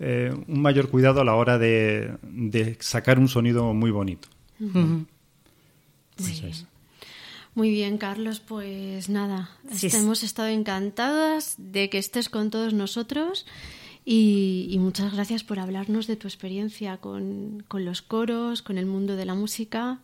un 0.00 0.60
mayor 0.60 0.90
cuidado 0.90 1.20
a 1.20 1.24
la 1.24 1.34
hora 1.34 1.58
de, 1.58 2.16
de 2.22 2.76
sacar 2.80 3.18
un 3.18 3.28
sonido 3.28 3.72
muy 3.74 3.90
bonito. 3.90 4.28
Muy 7.54 7.70
bien, 7.70 7.98
Carlos, 7.98 8.40
pues 8.40 9.08
nada, 9.08 9.50
hemos 9.80 10.24
estado 10.24 10.48
encantadas 10.48 11.54
de 11.56 11.88
que 11.88 11.98
estés 11.98 12.28
con 12.28 12.50
todos 12.50 12.74
nosotros 12.74 13.46
y, 14.04 14.76
muchas 14.80 15.14
gracias 15.14 15.44
por 15.44 15.58
hablarnos 15.58 16.06
de 16.06 16.16
tu 16.16 16.26
experiencia 16.28 16.98
con, 16.98 17.64
los 17.72 18.02
coros, 18.02 18.60
con 18.60 18.76
el 18.76 18.86
mundo 18.86 19.16
de 19.16 19.24
la 19.24 19.34
música. 19.34 20.00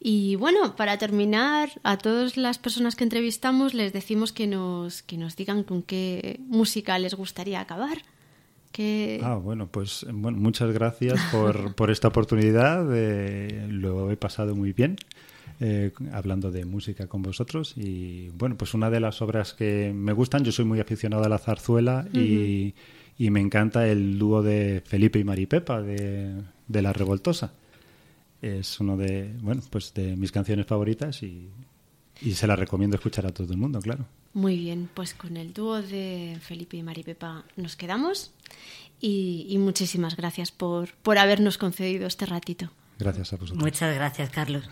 Y 0.00 0.36
bueno, 0.36 0.74
para 0.74 0.98
terminar, 0.98 1.70
a 1.82 1.96
todas 1.96 2.36
las 2.36 2.58
personas 2.58 2.96
que 2.96 3.04
entrevistamos 3.04 3.72
les 3.72 3.92
decimos 3.92 4.32
que 4.32 4.46
nos, 4.46 5.02
que 5.02 5.16
nos 5.16 5.36
digan 5.36 5.62
con 5.62 5.82
qué 5.82 6.40
música 6.46 6.98
les 6.98 7.14
gustaría 7.14 7.60
acabar. 7.60 8.02
Que... 8.74 9.20
Ah, 9.22 9.36
bueno, 9.36 9.68
pues 9.68 10.04
bueno, 10.12 10.36
muchas 10.38 10.72
gracias 10.72 11.20
por, 11.30 11.74
por 11.76 11.92
esta 11.92 12.08
oportunidad. 12.08 12.84
lo 13.68 14.10
he 14.10 14.16
pasado 14.16 14.56
muy 14.56 14.72
bien. 14.72 14.96
Eh, 15.60 15.92
hablando 16.12 16.50
de 16.50 16.64
música 16.64 17.06
con 17.06 17.22
vosotros. 17.22 17.74
Y 17.76 18.28
bueno, 18.30 18.56
pues 18.56 18.74
una 18.74 18.90
de 18.90 18.98
las 18.98 19.22
obras 19.22 19.54
que 19.54 19.92
me 19.94 20.12
gustan, 20.12 20.42
yo 20.42 20.50
soy 20.50 20.64
muy 20.64 20.80
aficionado 20.80 21.22
a 21.22 21.28
la 21.28 21.38
zarzuela 21.38 22.08
y, 22.12 22.74
me 23.16 23.40
encanta 23.40 23.86
el 23.86 24.18
dúo 24.18 24.42
de 24.42 24.82
Felipe 24.84 25.20
y 25.20 25.24
Maripepa 25.24 25.80
de, 25.80 26.42
de 26.66 26.82
La 26.82 26.92
Revoltosa. 26.92 27.52
Es 28.42 28.80
uno 28.80 28.96
de, 28.96 29.32
bueno, 29.40 29.62
pues 29.70 29.94
de 29.94 30.16
mis 30.16 30.32
canciones 30.32 30.66
favoritas 30.66 31.22
y, 31.22 31.48
y 32.24 32.32
se 32.32 32.46
la 32.46 32.56
recomiendo 32.56 32.96
escuchar 32.96 33.26
a 33.26 33.30
todo 33.30 33.52
el 33.52 33.58
mundo, 33.58 33.80
claro. 33.80 34.06
Muy 34.32 34.56
bien, 34.56 34.88
pues 34.92 35.14
con 35.14 35.36
el 35.36 35.52
dúo 35.52 35.82
de 35.82 36.38
Felipe 36.40 36.76
y 36.76 36.82
Maripepa 36.82 37.44
nos 37.56 37.76
quedamos 37.76 38.32
y, 39.00 39.46
y 39.48 39.58
muchísimas 39.58 40.16
gracias 40.16 40.50
por, 40.50 40.94
por 40.94 41.18
habernos 41.18 41.58
concedido 41.58 42.06
este 42.06 42.26
ratito. 42.26 42.70
Gracias 42.98 43.32
a 43.32 43.36
vosotros. 43.36 43.62
Muchas 43.62 43.94
gracias, 43.94 44.30
Carlos. 44.30 44.68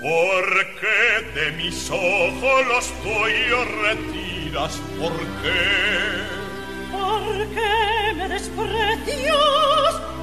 Porque 0.00 0.88
de 1.34 1.52
mis 1.52 1.90
ojos 1.90 2.66
los 2.66 2.86
tuyos 3.02 3.68
retiras? 3.82 4.80
¿Por 4.98 5.12
qué? 5.42 6.38
Porque 6.90 8.14
me 8.16 8.28
desprecias, 8.28 10.00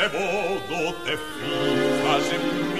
se 0.00 0.08
vou 0.08 0.58
do 0.60 0.92
te 1.04 1.14
fim 1.14 2.02
fazer 2.02 2.79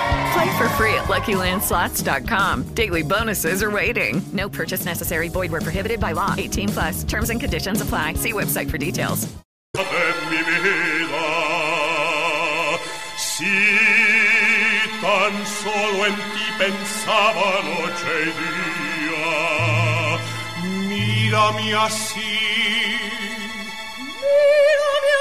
Play 0.33 0.57
for 0.57 0.69
free 0.69 0.93
at 0.93 1.05
LuckyLandSlots.com. 1.09 2.73
Daily 2.73 3.01
bonuses 3.01 3.61
are 3.63 3.71
waiting. 3.71 4.21
No 4.31 4.47
purchase 4.47 4.85
necessary. 4.85 5.27
Void 5.27 5.51
where 5.51 5.61
prohibited 5.61 5.99
by 5.99 6.13
law. 6.13 6.35
18 6.37 6.69
plus. 6.69 7.03
Terms 7.03 7.29
and 7.29 7.39
conditions 7.39 7.81
apply. 7.81 8.13
See 8.13 8.31
website 8.31 8.69
for 8.69 8.77
details. 8.77 9.27
si 13.17 13.45
tan 15.01 15.45
solo 15.45 16.05
en 16.05 16.15
ti 16.15 16.47
pensaba 16.57 17.61
noche 17.63 18.15
y 18.23 18.31
día, 18.39 20.19
mírame 20.87 21.73
así. 21.75 22.37
Mírame 24.21 25.11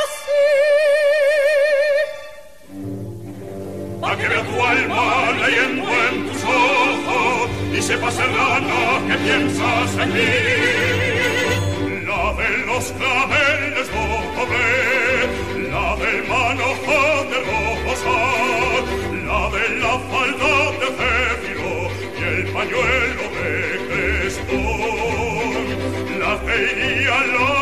A 4.03 4.16
que 4.16 4.26
vea 4.28 4.42
tu 4.42 4.57
alma 4.62 5.30
leyendo 5.42 5.84
en 6.09 6.26
tus 6.26 6.42
ojos 6.44 7.51
y 7.72 7.82
sepa 7.82 8.11
serrana 8.11 8.82
que 9.07 9.14
piensas 9.24 9.90
en 10.03 10.09
mí. 10.14 10.34
La 12.09 12.32
de 12.40 12.48
los 12.66 12.84
claveles 12.92 13.88
doble, 13.92 14.66
la 15.70 15.88
del 15.96 16.20
manojo 16.28 17.01
de 17.30 17.38
rosa, 17.51 18.18
la 19.28 19.42
de 19.55 19.64
la 19.82 19.94
falda 20.11 20.55
de 20.80 20.88
céfiro 20.98 21.74
y 22.18 22.20
el 22.22 22.42
pañuelo 22.55 23.24
de 23.36 23.51
crestón. 23.88 25.64
La 26.20 26.32
que 26.44 26.55
iría 26.72 27.18
la 27.36 27.60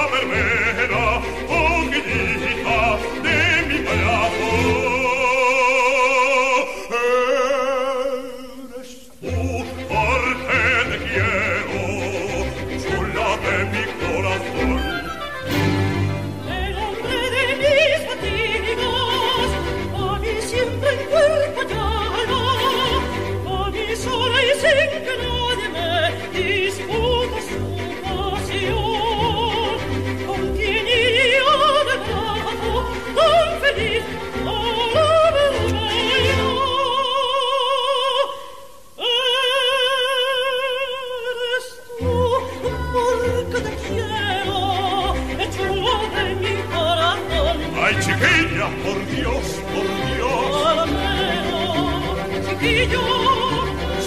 chiquillo, 52.58 53.00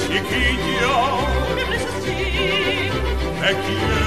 chiquilla, 0.08 0.96
me 1.56 1.64
ves 1.70 1.86
así, 1.86 2.90
te 3.40 3.50
quiero. 3.64 4.01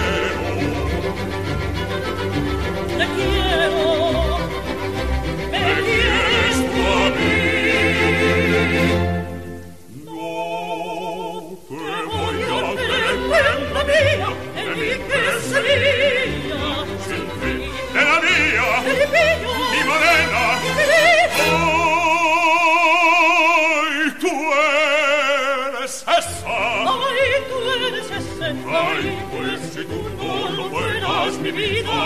Mi 31.45 31.51
vida, 31.53 32.01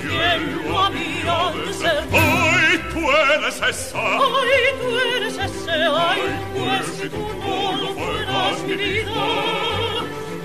¿quién 0.00 0.40
lo 0.66 0.78
había 0.84 1.52
de 1.52 1.72
ser? 1.74 2.02
Ay, 2.12 2.80
tú 2.90 3.00
eres 3.12 3.56
esa. 3.56 4.00
Ay, 4.00 4.64
tú 4.80 4.88
eres 5.16 5.36
ese, 5.36 5.70
ay, 5.70 6.20
pues 6.54 6.86
si 6.96 7.08
tú 7.10 7.28
no 7.40 7.76
lo 7.76 7.88
fueras 7.94 8.62
mi 8.66 8.74
vida, 8.74 9.24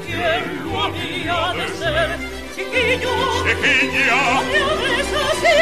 ¿quién 0.06 0.44
lo 0.66 0.84
había 0.84 1.54
de 1.54 1.68
ser? 1.80 2.10
Chiquillo, 2.56 3.16
Chiquilla, 3.46 4.22
no 4.34 4.42
me 4.50 4.58
hables 4.58 5.10
así, 5.30 5.60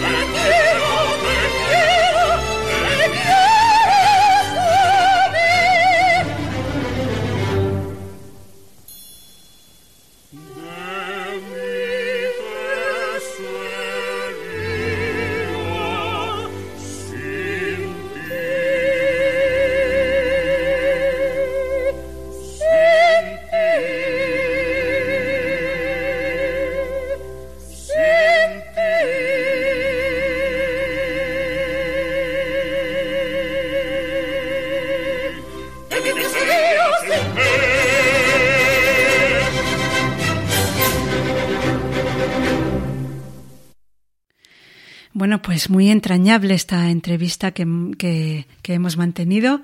te 0.00 0.12
quiero, 0.32 0.90
te 1.22 1.34
quiero, 1.58 2.01
Pues 45.62 45.70
muy 45.70 45.90
entrañable 45.92 46.54
esta 46.54 46.90
entrevista 46.90 47.52
que, 47.52 47.64
que- 47.96 48.48
que 48.62 48.74
hemos 48.74 48.96
mantenido 48.96 49.62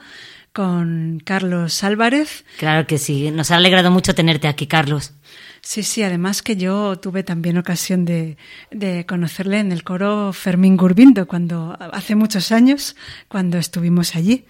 con 0.53 1.21
Carlos 1.25 1.83
Álvarez. 1.83 2.45
Claro 2.59 2.87
que 2.87 2.99
sí. 2.99 3.33
Nos 3.33 3.51
ha 3.51 3.57
alegrado 3.57 3.91
mucho 3.91 4.15
tenerte 4.15 4.47
aquí, 4.47 4.69
Carlos. 4.69 5.13
Sí, 5.61 5.83
sí, 5.83 6.05
además 6.05 6.43
que 6.43 6.55
yo 6.57 7.01
tuve 7.01 7.25
también 7.25 7.59
ocasión 7.59 8.05
de, 8.05 8.37
de 8.71 9.07
conocerle 9.07 9.59
en 9.59 9.73
el 9.73 9.83
coro 9.83 10.33
Fermín 10.33 10.77
Gurbindo 10.77 11.27
cuando 11.27 11.77
hace 11.93 12.15
muchos 12.15 12.53
años, 12.53 12.95
cuando 13.27 13.59
estuvimos 13.59 14.15
allí. 14.15 14.45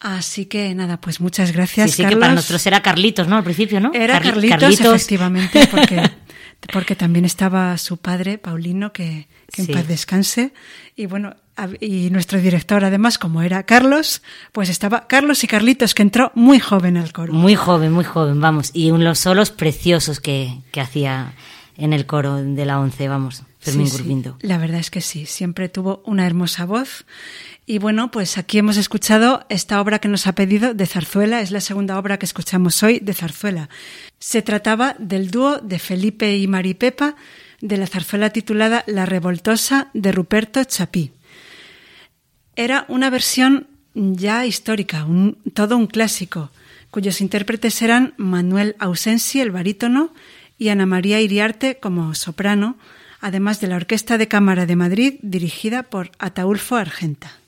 Así 0.00 0.46
que 0.46 0.74
nada, 0.74 1.00
pues 1.00 1.20
muchas 1.20 1.52
gracias. 1.52 1.90
sí, 1.92 1.96
sí, 1.98 2.02
Carlos. 2.02 2.16
que 2.16 2.20
para 2.22 2.34
nosotros 2.34 2.66
era 2.66 2.82
Carlitos, 2.82 3.28
¿no? 3.28 3.36
Al 3.36 3.44
principio, 3.44 3.78
¿no? 3.78 3.92
Era 3.94 4.20
Carli- 4.20 4.48
Carlitos, 4.48 4.96
efectivamente, 4.96 5.68
porque, 5.70 6.10
porque 6.72 6.96
también 6.96 7.24
estaba 7.24 7.76
su 7.78 7.96
padre, 7.96 8.38
Paulino, 8.38 8.92
que, 8.92 9.28
que 9.50 9.62
Sí. 9.62 9.72
en 9.72 9.78
paz 9.78 9.88
descanse. 9.88 10.52
Y 10.96 11.06
bueno, 11.06 11.34
y 11.80 12.10
nuestro 12.10 12.40
director, 12.40 12.84
además, 12.84 13.18
como 13.18 13.42
era 13.42 13.64
Carlos, 13.64 14.22
pues 14.52 14.68
estaba 14.68 15.06
Carlos 15.06 15.44
y 15.44 15.46
Carlitos, 15.46 15.94
que 15.94 16.02
entró 16.02 16.32
muy 16.34 16.60
joven 16.60 16.96
al 16.96 17.12
coro. 17.12 17.32
Muy 17.32 17.54
joven, 17.54 17.92
muy 17.92 18.04
joven, 18.04 18.40
vamos. 18.40 18.70
Y 18.72 18.90
unos 18.90 19.18
solos 19.18 19.50
preciosos 19.50 20.20
que, 20.20 20.58
que 20.70 20.80
hacía 20.80 21.34
en 21.76 21.92
el 21.92 22.06
coro 22.06 22.36
de 22.36 22.64
la 22.64 22.78
once, 22.80 23.08
vamos, 23.08 23.42
Fermín 23.58 23.88
Sí, 23.88 23.98
sí, 23.98 24.24
la 24.40 24.58
verdad 24.58 24.80
es 24.80 24.90
que 24.90 25.00
sí, 25.00 25.24
siempre 25.26 25.68
tuvo 25.68 26.02
una 26.04 26.26
hermosa 26.26 26.64
voz. 26.64 27.04
Y 27.64 27.78
bueno, 27.78 28.10
pues 28.10 28.38
aquí 28.38 28.58
hemos 28.58 28.76
escuchado 28.76 29.46
esta 29.48 29.80
obra 29.80 30.00
que 30.00 30.08
nos 30.08 30.26
ha 30.26 30.34
pedido 30.34 30.74
de 30.74 30.86
Zarzuela, 30.86 31.40
es 31.40 31.52
la 31.52 31.60
segunda 31.60 31.96
obra 31.98 32.18
que 32.18 32.26
escuchamos 32.26 32.82
hoy 32.82 32.98
de 32.98 33.14
Zarzuela. 33.14 33.68
Se 34.18 34.42
trataba 34.42 34.96
del 34.98 35.30
dúo 35.30 35.58
de 35.58 35.78
Felipe 35.78 36.36
y 36.36 36.48
Maripepa 36.48 37.14
de 37.60 37.76
la 37.76 37.86
zarzuela 37.86 38.30
titulada 38.30 38.82
La 38.88 39.06
Revoltosa 39.06 39.88
de 39.94 40.10
Ruperto 40.10 40.64
Chapí. 40.64 41.12
Era 42.56 42.84
una 42.88 43.10
versión 43.10 43.68
ya 43.94 44.44
histórica, 44.44 45.04
un- 45.04 45.38
todo 45.54 45.76
un 45.76 45.86
clásico, 45.86 46.50
cuyos 46.90 47.20
intérpretes 47.20 47.80
eran 47.80 48.14
Manuel 48.16 48.74
Ausensi, 48.80 49.40
el 49.40 49.52
barítono, 49.52 50.12
y 50.58 50.68
Ana 50.68 50.86
María 50.86 51.20
Iriarte 51.20 51.78
como 51.78 52.14
soprano, 52.14 52.76
además 53.20 53.60
de 53.60 53.68
la 53.68 53.76
Orquesta 53.76 54.18
de 54.18 54.26
Cámara 54.28 54.66
de 54.66 54.76
Madrid 54.76 55.14
dirigida 55.22 55.84
por 55.84 56.10
Ataulfo 56.18 56.74
Argenta. 56.76 57.38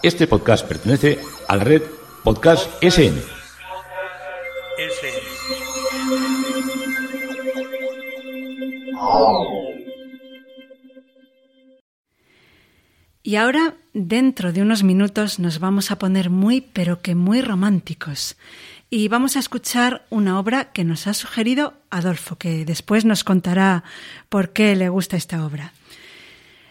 Este 0.00 0.28
podcast 0.28 0.64
pertenece 0.64 1.18
a 1.48 1.56
la 1.56 1.64
red 1.64 1.82
Podcast 2.22 2.70
SN. 2.80 3.20
Y 13.24 13.36
ahora, 13.36 13.74
dentro 13.92 14.52
de 14.52 14.62
unos 14.62 14.84
minutos, 14.84 15.40
nos 15.40 15.58
vamos 15.58 15.90
a 15.90 15.98
poner 15.98 16.30
muy, 16.30 16.60
pero 16.60 17.02
que 17.02 17.16
muy 17.16 17.42
románticos. 17.42 18.36
Y 18.90 19.08
vamos 19.08 19.34
a 19.34 19.40
escuchar 19.40 20.06
una 20.10 20.38
obra 20.38 20.72
que 20.72 20.84
nos 20.84 21.08
ha 21.08 21.14
sugerido 21.14 21.74
Adolfo, 21.90 22.36
que 22.36 22.64
después 22.64 23.04
nos 23.04 23.24
contará 23.24 23.82
por 24.28 24.50
qué 24.52 24.76
le 24.76 24.88
gusta 24.88 25.16
esta 25.16 25.44
obra. 25.44 25.72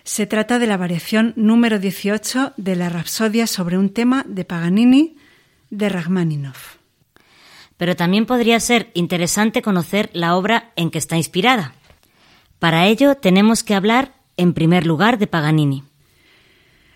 Se 0.07 0.25
trata 0.25 0.57
de 0.57 0.67
la 0.67 0.77
variación 0.77 1.33
número 1.35 1.79
18 1.79 2.53
de 2.55 2.77
la 2.77 2.87
Rapsodia 2.87 3.45
sobre 3.45 3.77
un 3.77 3.89
tema 3.89 4.23
de 4.25 4.45
Paganini 4.45 5.17
de 5.69 5.89
Rachmaninoff. 5.89 6.77
Pero 7.75 7.93
también 7.97 8.25
podría 8.25 8.57
ser 8.61 8.89
interesante 8.93 9.61
conocer 9.61 10.09
la 10.13 10.37
obra 10.37 10.71
en 10.77 10.91
que 10.91 10.97
está 10.97 11.17
inspirada. 11.17 11.73
Para 12.57 12.87
ello 12.87 13.15
tenemos 13.15 13.63
que 13.63 13.75
hablar, 13.75 14.13
en 14.37 14.53
primer 14.53 14.87
lugar, 14.87 15.17
de 15.17 15.27
Paganini. 15.27 15.83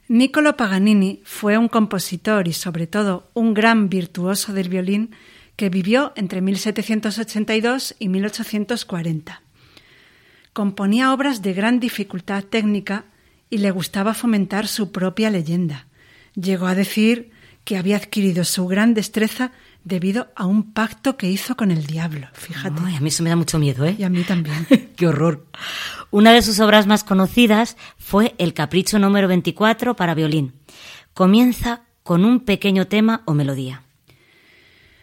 Niccolo 0.07 0.55
Paganini 0.55 1.21
fue 1.25 1.57
un 1.57 1.67
compositor 1.67 2.47
y 2.47 2.53
sobre 2.53 2.87
todo 2.87 3.29
un 3.33 3.53
gran 3.53 3.89
virtuoso 3.89 4.53
del 4.53 4.69
violín 4.69 5.13
que 5.57 5.67
vivió 5.67 6.13
entre 6.15 6.39
1782 6.39 7.93
y 7.99 8.07
1840. 8.07 9.41
Componía 10.53 11.13
obras 11.13 11.41
de 11.41 11.53
gran 11.53 11.79
dificultad 11.79 12.43
técnica 12.43 13.05
y 13.49 13.59
le 13.59 13.71
gustaba 13.71 14.13
fomentar 14.13 14.67
su 14.67 14.91
propia 14.91 15.29
leyenda. 15.29 15.87
Llegó 16.35 16.67
a 16.67 16.75
decir 16.75 17.31
que 17.63 17.77
había 17.77 17.97
adquirido 17.97 18.43
su 18.43 18.67
gran 18.67 18.93
destreza 18.93 19.51
debido 19.83 20.31
a 20.35 20.45
un 20.45 20.73
pacto 20.73 21.17
que 21.17 21.29
hizo 21.29 21.55
con 21.55 21.71
el 21.71 21.85
diablo. 21.85 22.27
Fíjate. 22.33 22.81
Ay, 22.85 22.95
a 22.95 22.99
mí 22.99 23.09
eso 23.09 23.23
me 23.23 23.29
da 23.29 23.35
mucho 23.35 23.59
miedo, 23.59 23.85
¿eh? 23.85 23.95
Y 23.97 24.03
a 24.03 24.09
mí 24.09 24.23
también. 24.23 24.67
¡Qué 24.95 25.07
horror! 25.07 25.45
Una 26.09 26.33
de 26.33 26.41
sus 26.41 26.59
obras 26.59 26.87
más 26.87 27.03
conocidas 27.03 27.77
fue 27.97 28.35
El 28.37 28.53
Capricho 28.53 28.99
número 28.99 29.27
24 29.27 29.95
para 29.95 30.15
violín. 30.15 30.53
Comienza 31.13 31.83
con 32.03 32.25
un 32.25 32.41
pequeño 32.41 32.87
tema 32.87 33.21
o 33.25 33.33
melodía. 33.33 33.83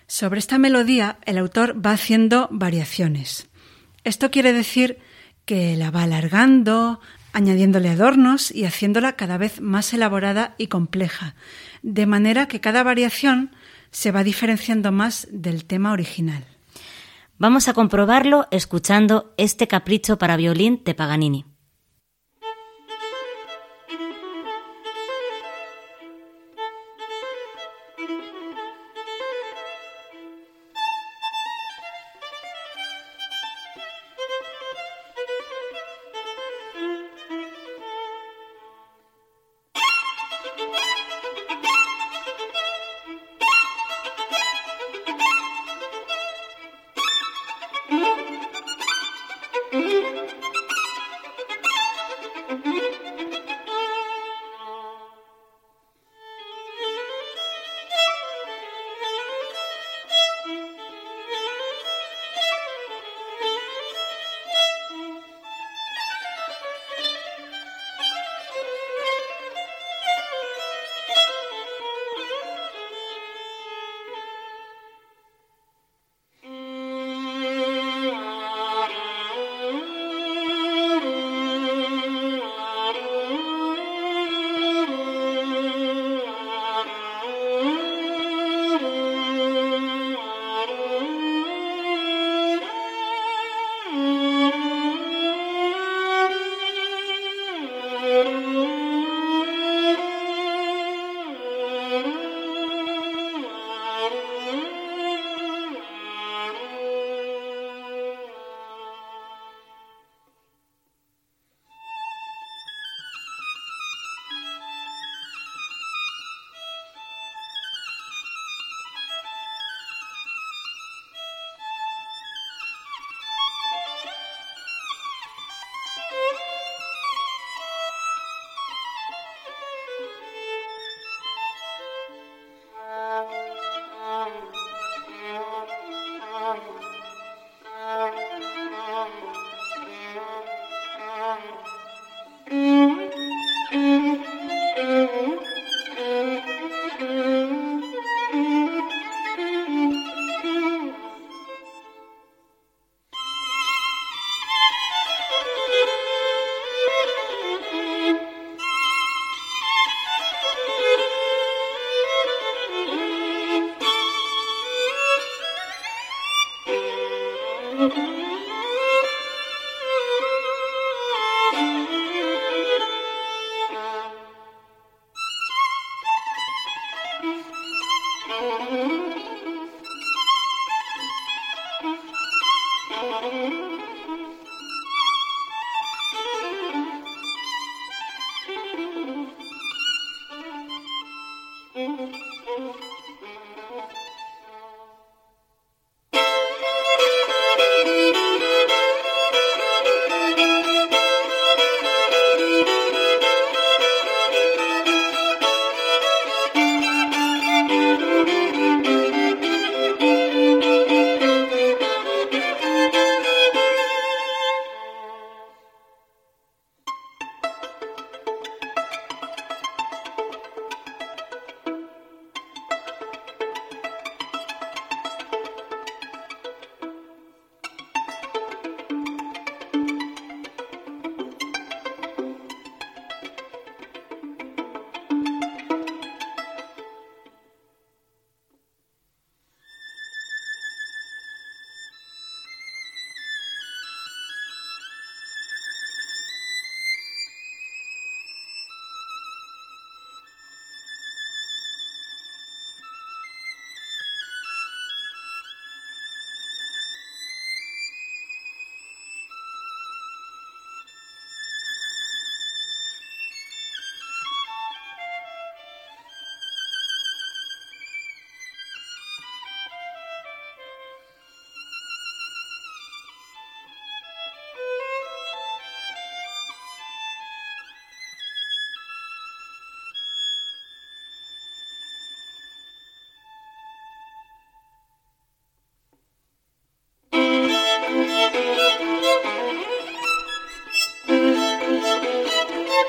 Sobre 0.06 0.38
esta 0.38 0.58
melodía, 0.58 1.18
el 1.26 1.38
autor 1.38 1.84
va 1.84 1.92
haciendo 1.92 2.48
variaciones. 2.50 3.46
Esto 4.04 4.30
quiere 4.30 4.52
decir 4.52 4.98
que 5.48 5.76
la 5.76 5.90
va 5.90 6.02
alargando, 6.02 7.00
añadiéndole 7.32 7.88
adornos 7.88 8.50
y 8.50 8.66
haciéndola 8.66 9.14
cada 9.14 9.38
vez 9.38 9.62
más 9.62 9.94
elaborada 9.94 10.54
y 10.58 10.66
compleja, 10.66 11.34
de 11.82 12.04
manera 12.04 12.48
que 12.48 12.60
cada 12.60 12.82
variación 12.82 13.52
se 13.90 14.12
va 14.12 14.24
diferenciando 14.24 14.92
más 14.92 15.26
del 15.30 15.64
tema 15.64 15.92
original. 15.92 16.44
Vamos 17.38 17.66
a 17.66 17.72
comprobarlo 17.72 18.46
escuchando 18.50 19.32
este 19.38 19.68
capricho 19.68 20.18
para 20.18 20.36
violín 20.36 20.82
de 20.84 20.94
Paganini. 20.94 21.46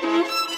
Música 0.02 0.49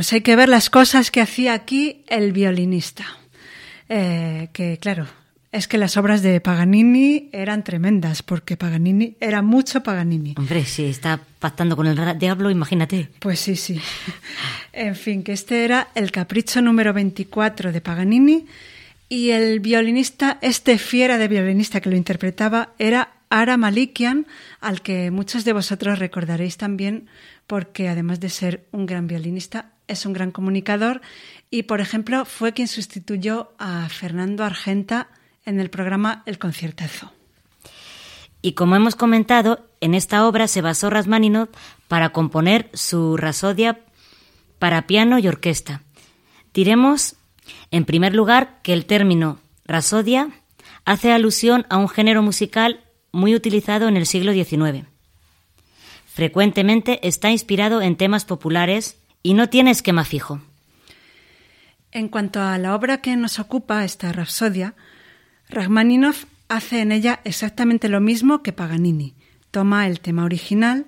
pues 0.00 0.14
hay 0.14 0.22
que 0.22 0.34
ver 0.34 0.48
las 0.48 0.70
cosas 0.70 1.10
que 1.10 1.20
hacía 1.20 1.52
aquí 1.52 2.04
el 2.08 2.32
violinista. 2.32 3.04
Eh, 3.90 4.48
que 4.54 4.78
claro, 4.78 5.06
es 5.52 5.68
que 5.68 5.76
las 5.76 5.98
obras 5.98 6.22
de 6.22 6.40
Paganini 6.40 7.28
eran 7.32 7.64
tremendas, 7.64 8.22
porque 8.22 8.56
Paganini 8.56 9.18
era 9.20 9.42
mucho 9.42 9.82
Paganini. 9.82 10.36
Hombre, 10.38 10.64
si 10.64 10.86
está 10.86 11.20
pactando 11.38 11.76
con 11.76 11.86
el 11.86 12.18
diablo, 12.18 12.50
imagínate. 12.50 13.10
Pues 13.18 13.40
sí, 13.40 13.56
sí. 13.56 13.78
En 14.72 14.96
fin, 14.96 15.22
que 15.22 15.32
este 15.32 15.66
era 15.66 15.88
el 15.94 16.12
capricho 16.12 16.62
número 16.62 16.94
24 16.94 17.70
de 17.70 17.82
Paganini 17.82 18.46
y 19.10 19.32
el 19.32 19.60
violinista, 19.60 20.38
este 20.40 20.78
fiera 20.78 21.18
de 21.18 21.28
violinista 21.28 21.82
que 21.82 21.90
lo 21.90 21.96
interpretaba, 21.96 22.70
era 22.78 23.10
Ara 23.28 23.58
Malikian, 23.58 24.26
al 24.62 24.80
que 24.80 25.10
muchos 25.10 25.44
de 25.44 25.52
vosotros 25.52 25.98
recordaréis 25.98 26.56
también 26.56 27.06
porque 27.50 27.88
además 27.88 28.20
de 28.20 28.28
ser 28.28 28.64
un 28.70 28.86
gran 28.86 29.08
violinista, 29.08 29.72
es 29.90 30.06
un 30.06 30.12
gran 30.12 30.30
comunicador 30.30 31.00
y, 31.50 31.64
por 31.64 31.80
ejemplo, 31.80 32.24
fue 32.24 32.52
quien 32.52 32.68
sustituyó 32.68 33.52
a 33.58 33.88
Fernando 33.88 34.44
Argenta 34.44 35.08
en 35.44 35.60
el 35.60 35.70
programa 35.70 36.22
El 36.26 36.38
Conciertazo. 36.38 37.12
Y 38.42 38.52
como 38.52 38.76
hemos 38.76 38.94
comentado, 38.94 39.66
en 39.80 39.94
esta 39.94 40.26
obra 40.26 40.48
se 40.48 40.62
basó 40.62 40.88
Rasmaninov 40.88 41.48
para 41.88 42.10
componer 42.10 42.70
su 42.72 43.16
Rasodia 43.16 43.80
para 44.58 44.86
piano 44.86 45.18
y 45.18 45.28
orquesta. 45.28 45.82
Diremos, 46.54 47.16
en 47.70 47.84
primer 47.84 48.14
lugar, 48.14 48.60
que 48.62 48.72
el 48.72 48.86
término 48.86 49.38
Rasodia 49.66 50.30
hace 50.84 51.12
alusión 51.12 51.66
a 51.68 51.76
un 51.76 51.88
género 51.88 52.22
musical 52.22 52.80
muy 53.12 53.34
utilizado 53.34 53.88
en 53.88 53.96
el 53.96 54.06
siglo 54.06 54.32
XIX. 54.32 54.86
Frecuentemente 56.06 57.06
está 57.06 57.30
inspirado 57.30 57.82
en 57.82 57.96
temas 57.96 58.24
populares 58.24 58.99
y 59.22 59.34
no 59.34 59.48
tiene 59.48 59.70
esquema 59.70 60.04
fijo. 60.04 60.40
En 61.92 62.08
cuanto 62.08 62.40
a 62.40 62.56
la 62.58 62.74
obra 62.74 63.00
que 63.00 63.16
nos 63.16 63.38
ocupa, 63.38 63.84
esta 63.84 64.12
Rapsodia, 64.12 64.74
Rachmaninoff 65.48 66.24
hace 66.48 66.80
en 66.80 66.92
ella 66.92 67.20
exactamente 67.24 67.88
lo 67.88 68.00
mismo 68.00 68.42
que 68.42 68.52
Paganini. 68.52 69.14
Toma 69.50 69.86
el 69.86 70.00
tema 70.00 70.24
original, 70.24 70.86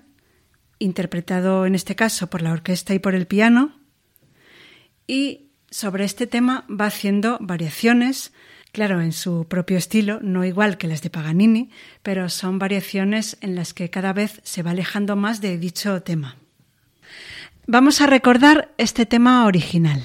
interpretado 0.78 1.66
en 1.66 1.74
este 1.74 1.96
caso 1.96 2.28
por 2.28 2.42
la 2.42 2.52
orquesta 2.52 2.94
y 2.94 2.98
por 2.98 3.14
el 3.14 3.26
piano, 3.26 3.80
y 5.06 5.50
sobre 5.70 6.04
este 6.04 6.26
tema 6.26 6.64
va 6.68 6.86
haciendo 6.86 7.38
variaciones, 7.40 8.32
claro, 8.72 9.00
en 9.00 9.12
su 9.12 9.46
propio 9.48 9.78
estilo, 9.78 10.20
no 10.22 10.44
igual 10.44 10.78
que 10.78 10.86
las 10.86 11.02
de 11.02 11.10
Paganini, 11.10 11.70
pero 12.02 12.28
son 12.28 12.58
variaciones 12.58 13.36
en 13.40 13.56
las 13.56 13.74
que 13.74 13.90
cada 13.90 14.12
vez 14.12 14.40
se 14.44 14.62
va 14.62 14.70
alejando 14.70 15.16
más 15.16 15.40
de 15.40 15.58
dicho 15.58 16.02
tema. 16.02 16.36
Vamos 17.66 18.00
a 18.00 18.06
recordar 18.06 18.74
este 18.76 19.06
tema 19.06 19.46
original. 19.46 20.02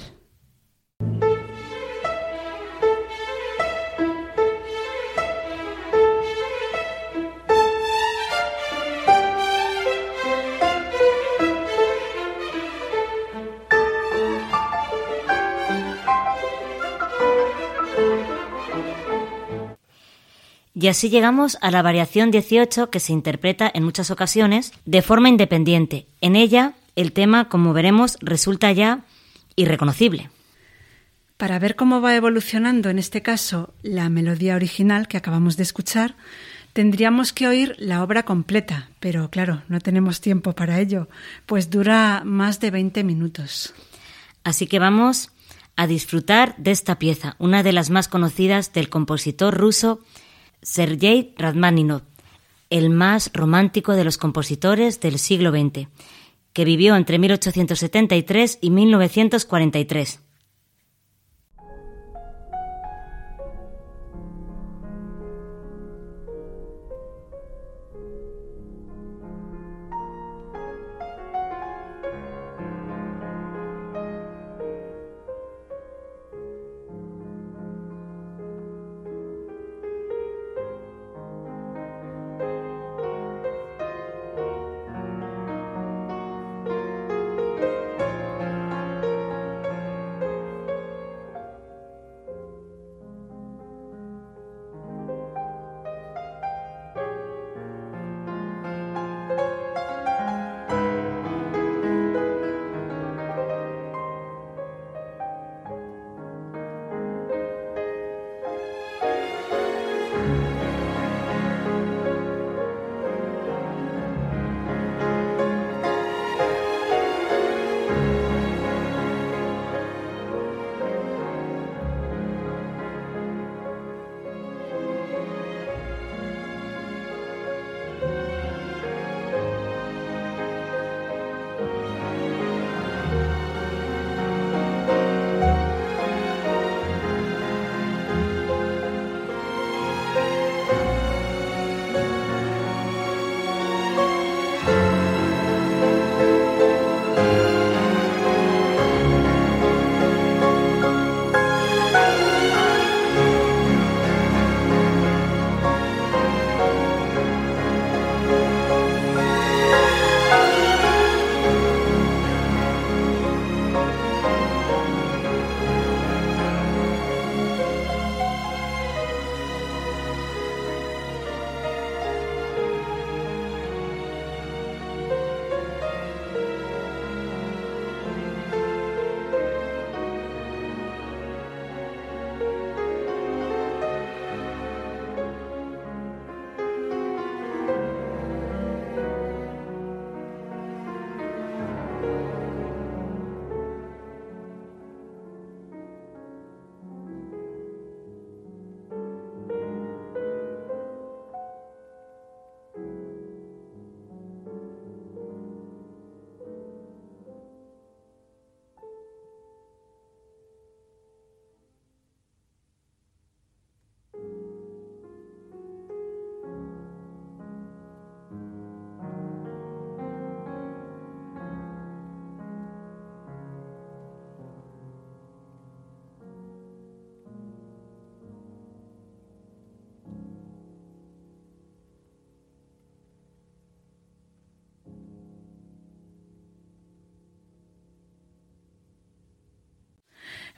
Y 20.80 20.86
así 20.86 21.10
llegamos 21.10 21.58
a 21.60 21.72
la 21.72 21.82
variación 21.82 22.30
18 22.30 22.88
que 22.88 23.00
se 23.00 23.12
interpreta 23.12 23.68
en 23.74 23.82
muchas 23.82 24.12
ocasiones 24.12 24.72
de 24.84 25.02
forma 25.02 25.28
independiente. 25.28 26.06
En 26.20 26.36
ella, 26.36 26.74
el 26.98 27.12
tema, 27.12 27.48
como 27.48 27.72
veremos, 27.72 28.18
resulta 28.20 28.72
ya 28.72 29.04
irreconocible. 29.54 30.30
Para 31.36 31.60
ver 31.60 31.76
cómo 31.76 32.00
va 32.00 32.16
evolucionando 32.16 32.90
en 32.90 32.98
este 32.98 33.22
caso 33.22 33.72
la 33.82 34.08
melodía 34.08 34.56
original 34.56 35.06
que 35.06 35.16
acabamos 35.16 35.56
de 35.56 35.62
escuchar, 35.62 36.16
tendríamos 36.72 37.32
que 37.32 37.46
oír 37.46 37.76
la 37.78 38.02
obra 38.02 38.24
completa, 38.24 38.90
pero 38.98 39.30
claro, 39.30 39.62
no 39.68 39.78
tenemos 39.78 40.20
tiempo 40.20 40.54
para 40.54 40.80
ello, 40.80 41.08
pues 41.46 41.70
dura 41.70 42.22
más 42.24 42.58
de 42.58 42.72
20 42.72 43.04
minutos. 43.04 43.74
Así 44.42 44.66
que 44.66 44.80
vamos 44.80 45.30
a 45.76 45.86
disfrutar 45.86 46.56
de 46.56 46.72
esta 46.72 46.98
pieza, 46.98 47.36
una 47.38 47.62
de 47.62 47.72
las 47.72 47.90
más 47.90 48.08
conocidas 48.08 48.72
del 48.72 48.88
compositor 48.88 49.56
ruso 49.56 50.00
Sergei 50.62 51.32
Radmaninov, 51.38 52.02
el 52.70 52.90
más 52.90 53.30
romántico 53.32 53.92
de 53.92 54.02
los 54.02 54.18
compositores 54.18 54.98
del 54.98 55.20
siglo 55.20 55.52
XX, 55.52 55.86
que 56.58 56.64
vivió 56.64 56.96
entre 56.96 57.20
1873 57.20 58.58
y 58.60 58.70
1943. 58.70 60.27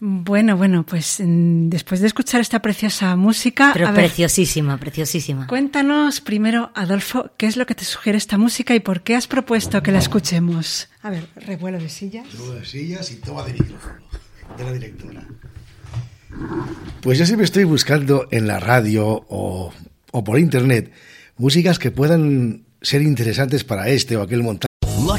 Bueno, 0.00 0.56
bueno, 0.56 0.84
pues 0.84 1.20
mm, 1.20 1.68
después 1.68 2.00
de 2.00 2.06
escuchar 2.06 2.40
esta 2.40 2.60
preciosa 2.60 3.14
música. 3.16 3.70
Pero 3.74 3.86
a 3.86 3.92
ver, 3.92 4.06
preciosísima, 4.06 4.78
preciosísima. 4.78 5.46
cuéntanos 5.46 6.20
primero, 6.22 6.70
Adolfo, 6.74 7.32
qué 7.36 7.46
es 7.46 7.56
lo 7.58 7.66
que 7.66 7.74
te 7.74 7.84
sugiere 7.84 8.16
esta 8.16 8.38
música 8.38 8.74
y 8.74 8.80
por 8.80 9.02
qué 9.02 9.14
has 9.14 9.26
propuesto 9.26 9.82
que 9.82 9.92
la 9.92 9.98
escuchemos. 9.98 10.88
A 11.02 11.10
ver, 11.10 11.26
revuelo 11.36 11.78
de 11.78 11.90
sillas. 11.90 12.26
Luego 12.34 12.54
de 12.54 12.64
sillas 12.64 13.10
y 13.10 13.16
toma 13.16 13.44
de 13.44 13.52
micrófono 13.52 14.00
de 14.56 14.64
la 14.64 14.72
directora. 14.72 15.26
Pues 17.02 17.18
yo 17.18 17.26
siempre 17.26 17.44
estoy 17.44 17.64
buscando 17.64 18.26
en 18.30 18.46
la 18.46 18.58
radio 18.58 19.06
o, 19.28 19.72
o 20.12 20.24
por 20.24 20.38
internet 20.38 20.92
músicas 21.36 21.78
que 21.78 21.90
puedan 21.90 22.64
ser 22.80 23.02
interesantes 23.02 23.64
para 23.64 23.88
este 23.88 24.16
o 24.16 24.22
aquel 24.22 24.42
montaje. 24.42 24.69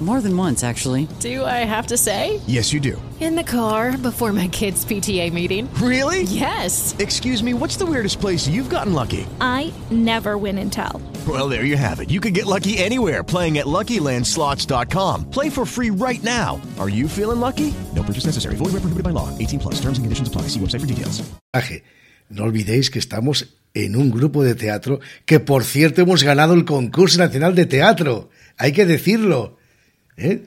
More 0.00 0.22
than 0.22 0.34
once, 0.34 0.64
actually. 0.64 1.08
Do 1.20 1.44
I 1.44 1.66
have 1.68 1.88
to 1.88 1.98
say? 1.98 2.40
Yes, 2.46 2.72
you 2.72 2.80
do. 2.80 3.00
In 3.20 3.36
the 3.36 3.44
car 3.44 3.98
before 3.98 4.32
my 4.32 4.48
kids' 4.48 4.82
PTA 4.82 5.30
meeting. 5.30 5.68
Really? 5.74 6.22
Yes. 6.22 6.96
Excuse 6.98 7.42
me, 7.42 7.52
what's 7.52 7.76
the 7.76 7.84
weirdest 7.84 8.18
place 8.18 8.48
you've 8.48 8.70
gotten 8.70 8.94
lucky? 8.94 9.26
I 9.42 9.74
never 9.90 10.38
win 10.38 10.56
and 10.56 10.72
tell. 10.72 11.02
Well, 11.28 11.50
there 11.50 11.66
you 11.66 11.76
have 11.76 12.00
it. 12.00 12.08
You 12.08 12.18
can 12.18 12.32
get 12.32 12.46
lucky 12.46 12.78
anywhere 12.78 13.22
playing 13.22 13.58
at 13.58 13.66
LuckyLandSlots.com. 13.66 15.28
Play 15.30 15.50
for 15.50 15.66
free 15.66 15.90
right 15.90 16.22
now. 16.24 16.58
Are 16.78 16.88
you 16.88 17.06
feeling 17.06 17.40
lucky? 17.40 17.74
No 17.94 18.02
purchase 18.02 18.24
necessary. 18.24 18.56
Void 18.56 18.72
where 18.72 18.80
prohibited 18.80 19.04
by 19.04 19.10
law. 19.10 19.28
18 19.36 19.60
plus. 19.60 19.74
Terms 19.74 19.98
and 19.98 20.06
conditions 20.06 20.28
apply. 20.28 20.48
See 20.48 20.60
website 20.60 20.80
for 20.80 20.86
details. 20.86 21.20
No 22.30 22.44
olvidéis 22.44 22.90
que 22.90 23.00
estamos 23.00 23.56
en 23.74 23.96
un 23.96 24.10
grupo 24.10 24.44
de 24.44 24.54
teatro 24.54 25.00
que, 25.26 25.40
por 25.40 25.64
cierto, 25.64 26.00
hemos 26.00 26.22
ganado 26.22 26.54
el 26.54 26.64
concurso 26.64 27.18
nacional 27.18 27.54
de 27.54 27.66
teatro. 27.66 28.30
Hay 28.56 28.72
que 28.72 28.86
decirlo. 28.86 29.58
¿Eh? 30.20 30.42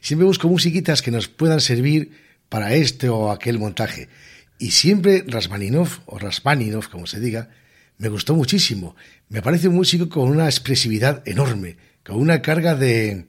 Siempre 0.00 0.26
busco 0.26 0.48
musiquitas 0.48 1.02
que 1.02 1.10
nos 1.10 1.28
puedan 1.28 1.60
servir 1.60 2.10
para 2.48 2.74
este 2.74 3.08
o 3.08 3.30
aquel 3.30 3.58
montaje. 3.58 4.08
Y 4.58 4.72
siempre 4.72 5.24
Rasmaninov, 5.26 6.00
o 6.06 6.18
Rasmaninov, 6.18 6.88
como 6.88 7.06
se 7.06 7.20
diga, 7.20 7.50
me 7.98 8.08
gustó 8.08 8.34
muchísimo. 8.34 8.96
Me 9.28 9.42
parece 9.42 9.68
un 9.68 9.76
músico 9.76 10.08
con 10.08 10.28
una 10.28 10.46
expresividad 10.46 11.22
enorme, 11.26 11.76
con 12.04 12.16
una 12.16 12.42
carga 12.42 12.74
de, 12.74 13.26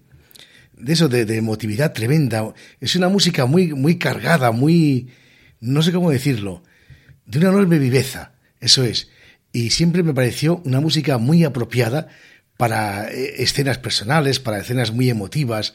de 0.73 0.93
eso, 0.93 1.07
de, 1.09 1.25
de 1.25 1.37
emotividad 1.37 1.93
tremenda. 1.93 2.53
Es 2.79 2.95
una 2.95 3.09
música 3.09 3.45
muy, 3.45 3.73
muy 3.73 3.97
cargada, 3.97 4.51
muy, 4.51 5.09
no 5.59 5.83
sé 5.83 5.91
cómo 5.91 6.09
decirlo, 6.09 6.63
de 7.25 7.39
una 7.39 7.49
enorme 7.49 7.79
viveza. 7.79 8.33
Eso 8.59 8.83
es. 8.83 9.09
Y 9.53 9.71
siempre 9.71 10.03
me 10.03 10.13
pareció 10.13 10.61
una 10.65 10.79
música 10.79 11.17
muy 11.17 11.43
apropiada 11.43 12.07
para 12.61 13.11
eh, 13.11 13.41
escenas 13.41 13.79
personales, 13.79 14.39
para 14.39 14.59
escenas 14.59 14.91
muy 14.91 15.09
emotivas, 15.09 15.73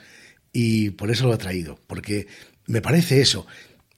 y 0.52 0.90
por 0.90 1.10
eso 1.10 1.26
lo 1.26 1.34
he 1.34 1.36
traído, 1.36 1.80
porque 1.88 2.28
me 2.68 2.80
parece 2.80 3.20
eso, 3.20 3.44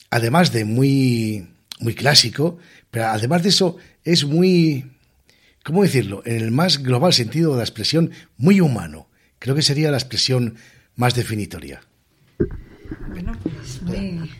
además 0.08 0.52
de 0.52 0.64
muy, 0.64 1.50
muy 1.80 1.92
clásico, 1.94 2.56
pero 2.90 3.08
además 3.08 3.42
de 3.42 3.50
eso 3.50 3.76
es 4.04 4.24
muy, 4.24 4.90
¿cómo 5.64 5.82
decirlo? 5.82 6.22
En 6.24 6.36
el 6.36 6.50
más 6.50 6.82
global 6.82 7.12
sentido 7.12 7.50
de 7.50 7.58
la 7.58 7.64
expresión, 7.64 8.10
muy 8.38 8.62
humano. 8.62 9.06
Creo 9.38 9.54
que 9.54 9.60
sería 9.60 9.90
la 9.90 9.98
expresión 9.98 10.54
más 10.96 11.14
definitoria. 11.14 11.82
Bueno, 13.10 13.32
pues 13.42 13.82
muy, 13.82 14.30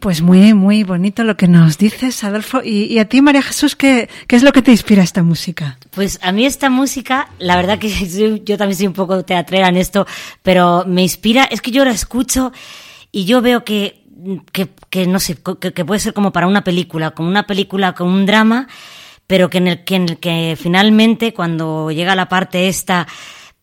pues 0.00 0.22
muy, 0.22 0.54
muy 0.54 0.84
bonito 0.84 1.24
lo 1.24 1.36
que 1.36 1.48
nos 1.48 1.78
dices, 1.78 2.22
Adolfo. 2.24 2.60
Y, 2.62 2.84
y 2.84 2.98
a 2.98 3.08
ti, 3.08 3.20
María 3.22 3.42
Jesús, 3.42 3.76
¿qué, 3.76 4.08
¿qué 4.26 4.36
es 4.36 4.42
lo 4.42 4.52
que 4.52 4.62
te 4.62 4.70
inspira 4.70 5.02
esta 5.02 5.22
música? 5.22 5.78
Pues 5.90 6.18
a 6.22 6.32
mí 6.32 6.46
esta 6.46 6.70
música, 6.70 7.28
la 7.38 7.56
verdad 7.56 7.78
que 7.78 7.88
yo 8.44 8.56
también 8.56 8.76
soy 8.76 8.86
un 8.86 8.92
poco 8.92 9.24
teatrera 9.24 9.68
en 9.68 9.76
esto, 9.76 10.06
pero 10.42 10.84
me 10.86 11.02
inspira, 11.02 11.44
es 11.44 11.60
que 11.60 11.70
yo 11.70 11.84
la 11.84 11.90
escucho 11.90 12.52
y 13.10 13.24
yo 13.24 13.40
veo 13.40 13.64
que, 13.64 14.04
que, 14.52 14.68
que 14.90 15.06
no 15.06 15.18
sé, 15.20 15.38
que, 15.60 15.72
que 15.72 15.84
puede 15.84 16.00
ser 16.00 16.14
como 16.14 16.32
para 16.32 16.46
una 16.46 16.64
película, 16.64 17.12
como 17.12 17.28
una 17.28 17.46
película, 17.46 17.94
con 17.94 18.08
un 18.08 18.26
drama, 18.26 18.68
pero 19.26 19.50
que 19.50 19.58
en 19.58 19.68
el 19.68 19.84
que, 19.84 19.96
en 19.96 20.08
el 20.08 20.18
que 20.18 20.56
finalmente 20.60 21.34
cuando 21.34 21.90
llega 21.90 22.14
la 22.14 22.28
parte 22.28 22.68
esta 22.68 23.06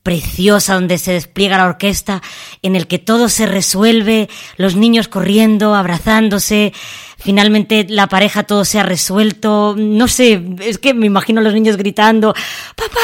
preciosa 0.05 0.75
donde 0.75 0.99
se 0.99 1.13
despliega 1.13 1.57
la 1.57 1.65
orquesta, 1.65 2.21
en 2.61 2.75
el 2.75 2.85
que 2.85 2.99
todo 2.99 3.27
se 3.27 3.47
resuelve, 3.47 4.29
los 4.55 4.75
niños 4.75 5.07
corriendo, 5.07 5.73
abrazándose, 5.73 6.73
finalmente 7.17 7.87
la 7.89 8.05
pareja 8.05 8.43
todo 8.43 8.65
se 8.65 8.79
ha 8.79 8.83
resuelto, 8.83 9.73
no 9.75 10.07
sé, 10.07 10.45
es 10.59 10.77
que 10.77 10.93
me 10.93 11.07
imagino 11.07 11.41
a 11.41 11.43
los 11.43 11.55
niños 11.55 11.75
gritando, 11.75 12.35
papá, 12.75 12.99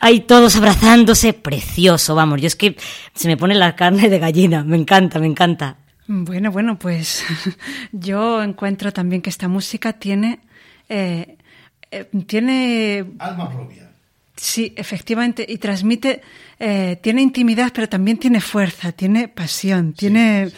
ahí 0.00 0.20
todos 0.20 0.56
abrazándose, 0.56 1.34
precioso, 1.34 2.14
vamos, 2.14 2.40
yo 2.40 2.46
es 2.46 2.56
que 2.56 2.78
se 3.12 3.28
me 3.28 3.36
pone 3.36 3.54
la 3.54 3.76
carne 3.76 4.08
de 4.08 4.18
gallina, 4.18 4.64
me 4.64 4.78
encanta, 4.78 5.18
me 5.18 5.26
encanta. 5.26 5.76
Bueno, 6.06 6.50
bueno, 6.50 6.78
pues 6.78 7.26
yo 7.92 8.42
encuentro 8.42 8.90
también 8.90 9.20
que 9.20 9.28
esta 9.28 9.48
música 9.48 9.92
tiene, 9.92 10.40
eh, 10.88 11.36
eh, 11.90 12.08
tiene 12.26 13.04
Alma 13.18 13.50
propia. 13.50 13.89
Sí, 14.42 14.72
efectivamente, 14.74 15.44
y 15.46 15.58
transmite, 15.58 16.22
eh, 16.58 16.98
tiene 17.02 17.20
intimidad, 17.20 17.72
pero 17.74 17.90
también 17.90 18.16
tiene 18.16 18.40
fuerza, 18.40 18.90
tiene 18.90 19.28
pasión, 19.28 19.92
tiene, 19.92 20.50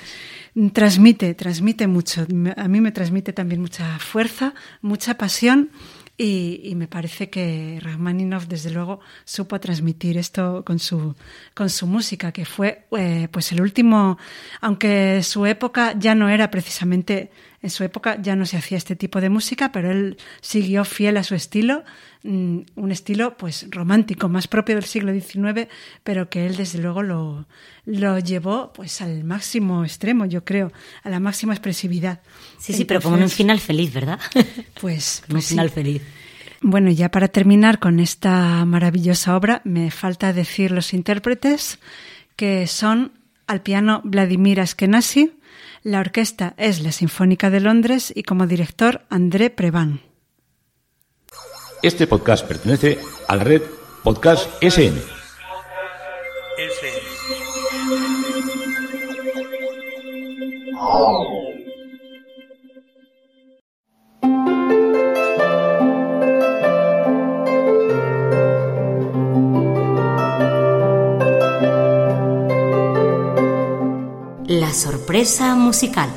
transmite, 0.72 1.34
transmite 1.34 1.88
mucho. 1.88 2.24
A 2.56 2.68
mí 2.68 2.80
me 2.80 2.92
transmite 2.92 3.32
también 3.32 3.60
mucha 3.60 3.98
fuerza, 3.98 4.54
mucha 4.82 5.18
pasión, 5.18 5.70
y, 6.16 6.60
y 6.62 6.76
me 6.76 6.86
parece 6.86 7.28
que 7.28 7.80
Rachmaninoff, 7.82 8.46
desde 8.46 8.70
luego, 8.70 9.00
supo 9.24 9.58
transmitir 9.58 10.16
esto 10.16 10.62
con 10.64 10.78
su, 10.78 11.16
con 11.52 11.68
su 11.68 11.88
música, 11.88 12.30
que 12.30 12.44
fue, 12.44 12.86
eh, 12.96 13.26
pues 13.32 13.50
el 13.50 13.60
último, 13.60 14.16
aunque 14.60 15.24
su 15.24 15.44
época 15.44 15.98
ya 15.98 16.14
no 16.14 16.28
era 16.28 16.52
precisamente, 16.52 17.32
en 17.62 17.70
su 17.70 17.84
época 17.84 18.20
ya 18.20 18.34
no 18.34 18.44
se 18.44 18.56
hacía 18.56 18.76
este 18.76 18.96
tipo 18.96 19.20
de 19.20 19.28
música, 19.28 19.70
pero 19.70 19.90
él 19.90 20.16
siguió 20.40 20.84
fiel 20.84 21.16
a 21.16 21.22
su 21.22 21.34
estilo, 21.36 21.84
mm, 22.24 22.58
un 22.74 22.92
estilo 22.92 23.36
pues 23.36 23.66
romántico, 23.70 24.28
más 24.28 24.48
propio 24.48 24.74
del 24.74 24.84
siglo 24.84 25.12
XIX, 25.12 25.68
pero 26.02 26.28
que 26.28 26.44
él 26.44 26.56
desde 26.56 26.80
luego 26.80 27.02
lo, 27.02 27.46
lo 27.84 28.18
llevó 28.18 28.72
pues 28.72 29.00
al 29.00 29.22
máximo 29.22 29.84
extremo, 29.84 30.26
yo 30.26 30.44
creo, 30.44 30.72
a 31.04 31.10
la 31.10 31.20
máxima 31.20 31.54
expresividad. 31.54 32.20
Sí, 32.58 32.72
sí, 32.72 32.84
pero 32.84 33.00
como 33.00 33.16
en 33.16 33.22
un 33.22 33.30
final 33.30 33.60
feliz, 33.60 33.92
¿verdad? 33.92 34.18
Pues, 34.80 35.22
un 35.28 35.32
pues 35.34 35.44
sí. 35.44 35.50
final 35.54 35.70
feliz. 35.70 36.02
Bueno, 36.60 36.90
ya 36.90 37.10
para 37.10 37.28
terminar 37.28 37.78
con 37.78 38.00
esta 38.00 38.64
maravillosa 38.64 39.36
obra, 39.36 39.62
me 39.64 39.90
falta 39.90 40.32
decir 40.32 40.70
los 40.70 40.94
intérpretes, 40.94 41.78
que 42.36 42.66
son 42.66 43.12
al 43.46 43.62
piano 43.62 44.00
Vladimir 44.04 44.60
Askenazi, 44.60 45.32
la 45.82 46.00
orquesta 46.00 46.54
es 46.56 46.80
la 46.80 46.92
Sinfónica 46.92 47.50
de 47.50 47.60
Londres 47.60 48.12
y 48.14 48.22
como 48.22 48.46
director 48.46 49.02
André 49.10 49.50
Preván. 49.50 50.00
Este 51.82 52.06
podcast 52.06 52.46
pertenece 52.46 52.98
a 53.28 53.36
la 53.36 53.44
red 53.44 53.62
Podcast 54.02 54.48
SN. 54.62 55.00
La 74.54 74.70
sorpresa 74.74 75.54
musical. 75.54 76.10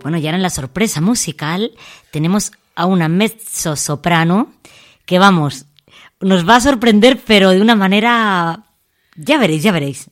Bueno, 0.00 0.18
y 0.18 0.26
ahora 0.26 0.36
en 0.36 0.42
la 0.42 0.50
sorpresa 0.50 1.00
musical 1.00 1.72
tenemos 2.12 2.52
a 2.76 2.86
una 2.86 3.08
mezzo 3.08 3.74
soprano 3.74 4.52
que 5.06 5.18
vamos, 5.18 5.66
nos 6.20 6.48
va 6.48 6.54
a 6.54 6.60
sorprender, 6.60 7.20
pero 7.26 7.50
de 7.50 7.60
una 7.60 7.74
manera. 7.74 8.66
Ya 9.16 9.38
veréis, 9.38 9.64
ya 9.64 9.72
veréis. 9.72 10.08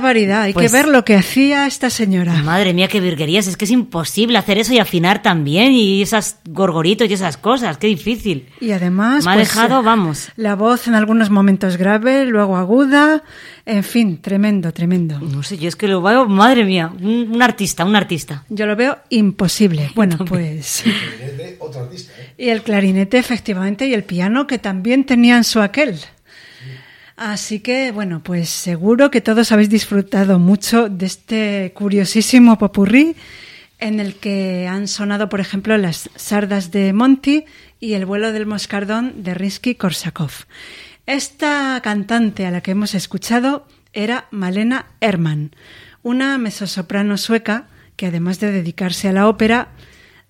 Barbaridad, 0.00 0.42
hay 0.42 0.52
Pues- 0.52 0.70
que 0.70 0.76
ver 0.76 0.88
lo 0.88 1.04
que 1.04 1.14
hacía 1.14 1.66
esta 1.66 1.90
señora. 1.90 2.34
Madre 2.42 2.72
mía, 2.74 2.88
qué 2.88 3.00
virguerías. 3.00 3.46
Es 3.46 3.56
que 3.56 3.64
es 3.66 3.70
imposible 3.70 4.38
hacer 4.38 4.58
eso 4.58 4.72
y 4.72 4.78
afinar 4.78 5.22
también. 5.22 5.72
Y 5.72 6.02
esas 6.02 6.38
gorgoritos 6.48 7.08
y 7.08 7.12
esas 7.12 7.36
cosas. 7.36 7.78
Qué 7.78 7.86
difícil. 7.86 8.48
Y 8.60 8.72
además, 8.72 9.24
Me 9.24 9.32
ha 9.32 9.34
pues, 9.34 9.48
dejado, 9.48 9.82
vamos. 9.82 10.28
La 10.36 10.54
voz 10.56 10.88
en 10.88 10.94
algunos 10.94 11.30
momentos 11.30 11.76
grave, 11.76 12.24
luego 12.26 12.56
aguda, 12.56 13.22
en 13.66 13.84
fin, 13.84 14.20
tremendo, 14.20 14.72
tremendo. 14.72 15.20
No 15.20 15.42
sé, 15.42 15.58
yo 15.58 15.68
es 15.68 15.76
que 15.76 15.86
lo 15.88 16.00
veo, 16.02 16.26
madre 16.26 16.64
mía, 16.64 16.92
un, 17.00 17.30
un 17.32 17.42
artista, 17.42 17.84
un 17.84 17.94
artista. 17.96 18.44
Yo 18.48 18.66
lo 18.66 18.74
veo 18.76 18.98
imposible. 19.10 19.90
Bueno, 19.94 20.18
pues. 20.26 20.84
Otro 21.58 21.82
artista, 21.82 22.12
¿eh? 22.18 22.34
Y 22.38 22.48
el 22.48 22.62
clarinete, 22.62 23.18
efectivamente, 23.18 23.86
y 23.86 23.94
el 23.94 24.04
piano, 24.04 24.46
que 24.46 24.58
también 24.58 25.04
tenían 25.04 25.44
su 25.44 25.60
aquel. 25.60 25.98
Así 27.20 27.60
que, 27.60 27.92
bueno, 27.92 28.22
pues 28.24 28.48
seguro 28.48 29.10
que 29.10 29.20
todos 29.20 29.52
habéis 29.52 29.68
disfrutado 29.68 30.38
mucho 30.38 30.88
de 30.88 31.04
este 31.04 31.70
curiosísimo 31.74 32.56
popurrí 32.56 33.14
en 33.78 34.00
el 34.00 34.14
que 34.14 34.66
han 34.66 34.88
sonado, 34.88 35.28
por 35.28 35.38
ejemplo, 35.38 35.76
las 35.76 36.08
sardas 36.16 36.70
de 36.70 36.94
Monty 36.94 37.44
y 37.78 37.92
el 37.92 38.06
vuelo 38.06 38.32
del 38.32 38.46
moscardón 38.46 39.22
de 39.22 39.34
Rinsky-Korsakov. 39.34 40.30
Esta 41.04 41.78
cantante 41.82 42.46
a 42.46 42.50
la 42.50 42.62
que 42.62 42.70
hemos 42.70 42.94
escuchado 42.94 43.66
era 43.92 44.26
Malena 44.30 44.86
Herman, 45.02 45.54
una 46.02 46.38
mezzosoprano 46.38 47.18
sueca 47.18 47.66
que 47.96 48.06
además 48.06 48.40
de 48.40 48.50
dedicarse 48.50 49.08
a 49.08 49.12
la 49.12 49.28
ópera, 49.28 49.72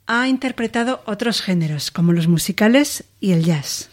ha 0.08 0.26
interpretado 0.26 1.04
otros 1.06 1.40
géneros, 1.40 1.92
como 1.92 2.12
los 2.12 2.26
musicales 2.26 3.04
y 3.20 3.30
el 3.30 3.44
jazz. 3.44 3.90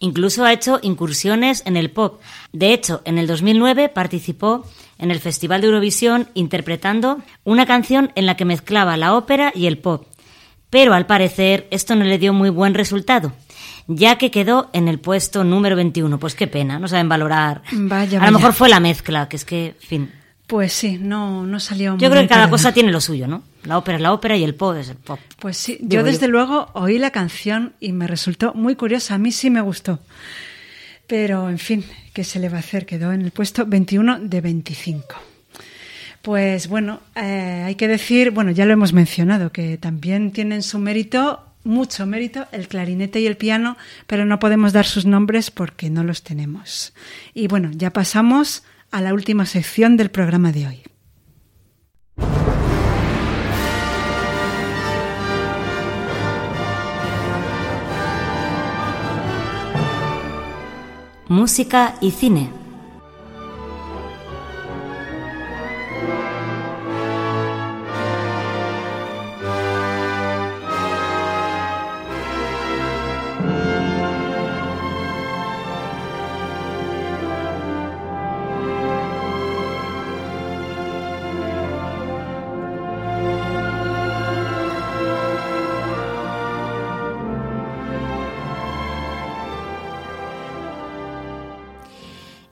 Incluso 0.00 0.44
ha 0.44 0.52
hecho 0.52 0.78
incursiones 0.82 1.62
en 1.66 1.76
el 1.76 1.90
pop. 1.90 2.20
De 2.52 2.72
hecho, 2.72 3.02
en 3.04 3.18
el 3.18 3.26
2009 3.26 3.88
participó 3.88 4.64
en 4.98 5.10
el 5.10 5.18
Festival 5.20 5.60
de 5.60 5.66
Eurovisión 5.68 6.28
interpretando 6.34 7.18
una 7.44 7.66
canción 7.66 8.12
en 8.14 8.26
la 8.26 8.36
que 8.36 8.44
mezclaba 8.44 8.96
la 8.96 9.14
ópera 9.14 9.52
y 9.54 9.66
el 9.66 9.78
pop. 9.78 10.06
Pero 10.70 10.92
al 10.94 11.06
parecer 11.06 11.66
esto 11.70 11.96
no 11.96 12.04
le 12.04 12.18
dio 12.18 12.32
muy 12.32 12.50
buen 12.50 12.74
resultado, 12.74 13.32
ya 13.86 14.18
que 14.18 14.30
quedó 14.30 14.68
en 14.72 14.86
el 14.86 15.00
puesto 15.00 15.42
número 15.42 15.76
21. 15.76 16.18
Pues 16.20 16.34
qué 16.34 16.46
pena, 16.46 16.78
no 16.78 16.88
saben 16.88 17.08
valorar. 17.08 17.62
Vaya, 17.72 18.18
A 18.18 18.20
vaya. 18.20 18.30
lo 18.30 18.38
mejor 18.38 18.52
fue 18.52 18.68
la 18.68 18.78
mezcla, 18.80 19.28
que 19.28 19.36
es 19.36 19.44
que, 19.44 19.66
en 19.68 19.74
fin. 19.80 20.12
Pues 20.48 20.72
sí, 20.72 20.98
no, 20.98 21.46
no 21.46 21.60
salió 21.60 21.98
Yo 21.98 22.08
creo 22.08 22.22
que 22.22 22.28
cada 22.28 22.48
cosa 22.48 22.72
tiene 22.72 22.90
lo 22.90 23.02
suyo, 23.02 23.28
¿no? 23.28 23.42
La 23.64 23.76
ópera 23.76 23.96
es 23.96 24.02
la 24.02 24.14
ópera 24.14 24.34
y 24.34 24.44
el 24.44 24.54
pop 24.54 24.76
es 24.76 24.88
el 24.88 24.96
pop. 24.96 25.20
Pues 25.38 25.58
sí, 25.58 25.78
yo 25.82 26.02
desde 26.02 26.26
luego 26.26 26.70
oí 26.72 26.98
la 26.98 27.10
canción 27.10 27.74
y 27.80 27.92
me 27.92 28.06
resultó 28.06 28.54
muy 28.54 28.74
curiosa. 28.74 29.14
A 29.14 29.18
mí 29.18 29.30
sí 29.30 29.50
me 29.50 29.60
gustó. 29.60 30.00
Pero, 31.06 31.50
en 31.50 31.58
fin, 31.58 31.84
¿qué 32.14 32.24
se 32.24 32.38
le 32.38 32.48
va 32.48 32.56
a 32.56 32.60
hacer? 32.60 32.86
Quedó 32.86 33.12
en 33.12 33.20
el 33.20 33.30
puesto 33.30 33.66
21 33.66 34.20
de 34.20 34.40
25. 34.40 35.06
Pues 36.22 36.66
bueno, 36.68 37.00
eh, 37.14 37.64
hay 37.66 37.74
que 37.74 37.86
decir, 37.86 38.30
bueno, 38.30 38.50
ya 38.50 38.64
lo 38.64 38.72
hemos 38.72 38.94
mencionado, 38.94 39.52
que 39.52 39.76
también 39.76 40.32
tienen 40.32 40.62
su 40.62 40.78
mérito, 40.78 41.40
mucho 41.62 42.06
mérito, 42.06 42.46
el 42.52 42.68
clarinete 42.68 43.20
y 43.20 43.26
el 43.26 43.36
piano, 43.36 43.76
pero 44.06 44.24
no 44.24 44.38
podemos 44.38 44.72
dar 44.72 44.86
sus 44.86 45.04
nombres 45.04 45.50
porque 45.50 45.90
no 45.90 46.04
los 46.04 46.22
tenemos. 46.22 46.94
Y 47.34 47.48
bueno, 47.48 47.70
ya 47.72 47.92
pasamos 47.92 48.62
a 48.90 49.00
la 49.00 49.14
última 49.14 49.46
sección 49.46 49.96
del 49.96 50.10
programa 50.10 50.52
de 50.52 50.66
hoy. 50.66 50.82
Música 61.28 61.94
y 62.00 62.12
cine. 62.12 62.57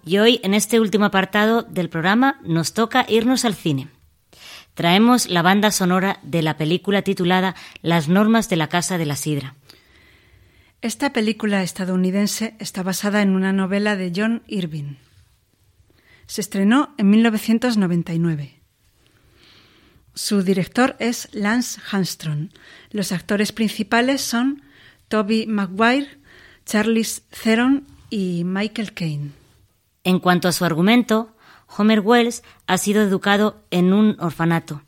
Y 0.07 0.19
hoy, 0.19 0.39
en 0.45 0.55
este 0.55 0.79
último 0.79 1.05
apartado 1.05 1.63
del 1.65 1.89
programa, 1.89 2.39
nos 2.45 2.75
toca 2.75 3.05
irnos 3.09 3.45
al 3.45 3.57
cine. 3.57 3.89
Traemos 4.75 5.29
la 5.29 5.43
banda 5.43 5.73
sonora 5.73 6.21
de 6.23 6.43
la 6.43 6.57
película 6.57 7.03
titulada 7.03 7.57
Las 7.83 8.07
normas 8.09 8.49
de 8.49 8.55
la 8.55 8.69
Casa 8.69 8.99
de 8.99 9.07
la 9.07 9.17
Sidra. 9.17 9.57
Esta 10.81 11.13
película 11.13 11.65
estadounidense 11.65 12.55
está 12.61 12.85
basada 12.85 13.21
en 13.21 13.31
una 13.31 13.53
novela 13.53 13.97
de 13.97 14.13
John 14.15 14.45
Irving. 14.47 14.95
Se 16.29 16.41
estrenó 16.41 16.95
en 16.99 17.11
1999. 17.11 18.61
Su 20.15 20.43
director 20.43 20.95
es 21.01 21.29
Lance 21.33 21.81
Armstrong. 21.91 22.51
Los 22.91 23.11
actores 23.11 23.51
principales 23.51 24.21
son 24.21 24.63
Toby 25.09 25.47
Maguire, 25.49 26.21
Charlize 26.65 27.23
Theron 27.43 27.89
y 28.09 28.45
Michael 28.45 28.93
Caine. 28.93 29.46
En 30.07 30.21
cuanto 30.21 30.47
a 30.47 30.53
su 30.53 30.65
argumento, 30.65 31.35
Homer 31.77 31.99
Wells 31.99 32.45
ha 32.69 32.79
sido 32.79 33.03
educado 33.03 33.65
en 33.73 33.93
un 33.93 34.17
orfanato. 34.21 34.83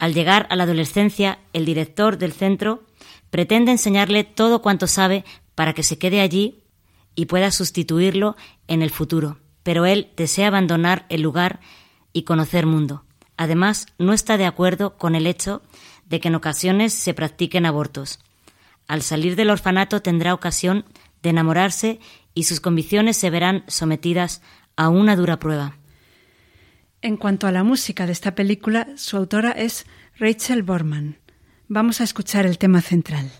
Al 0.00 0.12
llegar 0.12 0.48
a 0.50 0.56
la 0.56 0.64
adolescencia, 0.64 1.38
el 1.52 1.64
director 1.64 2.18
del 2.18 2.32
centro 2.32 2.82
pretende 3.30 3.70
enseñarle 3.70 4.24
todo 4.24 4.60
cuanto 4.60 4.88
sabe 4.88 5.24
para 5.54 5.72
que 5.72 5.84
se 5.84 5.98
quede 5.98 6.20
allí 6.20 6.64
y 7.14 7.26
pueda 7.26 7.52
sustituirlo 7.52 8.34
en 8.66 8.82
el 8.82 8.90
futuro, 8.90 9.38
pero 9.62 9.86
él 9.86 10.10
desea 10.16 10.48
abandonar 10.48 11.06
el 11.10 11.22
lugar 11.22 11.60
y 12.12 12.24
conocer 12.24 12.66
mundo. 12.66 13.04
Además, 13.36 13.86
no 13.98 14.12
está 14.12 14.36
de 14.36 14.46
acuerdo 14.46 14.98
con 14.98 15.14
el 15.14 15.28
hecho 15.28 15.62
de 16.06 16.18
que 16.18 16.26
en 16.26 16.34
ocasiones 16.34 16.92
se 16.92 17.14
practiquen 17.14 17.66
abortos. 17.66 18.18
Al 18.88 19.02
salir 19.02 19.36
del 19.36 19.50
orfanato 19.50 20.02
tendrá 20.02 20.34
ocasión 20.34 20.86
de 21.22 21.30
enamorarse 21.30 22.00
y 22.34 22.44
sus 22.44 22.60
convicciones 22.60 23.16
se 23.16 23.30
verán 23.30 23.64
sometidas 23.66 24.42
a 24.76 24.88
una 24.88 25.16
dura 25.16 25.38
prueba. 25.38 25.76
En 27.02 27.16
cuanto 27.16 27.46
a 27.46 27.52
la 27.52 27.64
música 27.64 28.06
de 28.06 28.12
esta 28.12 28.34
película, 28.34 28.88
su 28.96 29.16
autora 29.16 29.52
es 29.52 29.86
Rachel 30.18 30.62
Borman. 30.62 31.18
Vamos 31.68 32.00
a 32.00 32.04
escuchar 32.04 32.46
el 32.46 32.58
tema 32.58 32.82
central. 32.82 33.30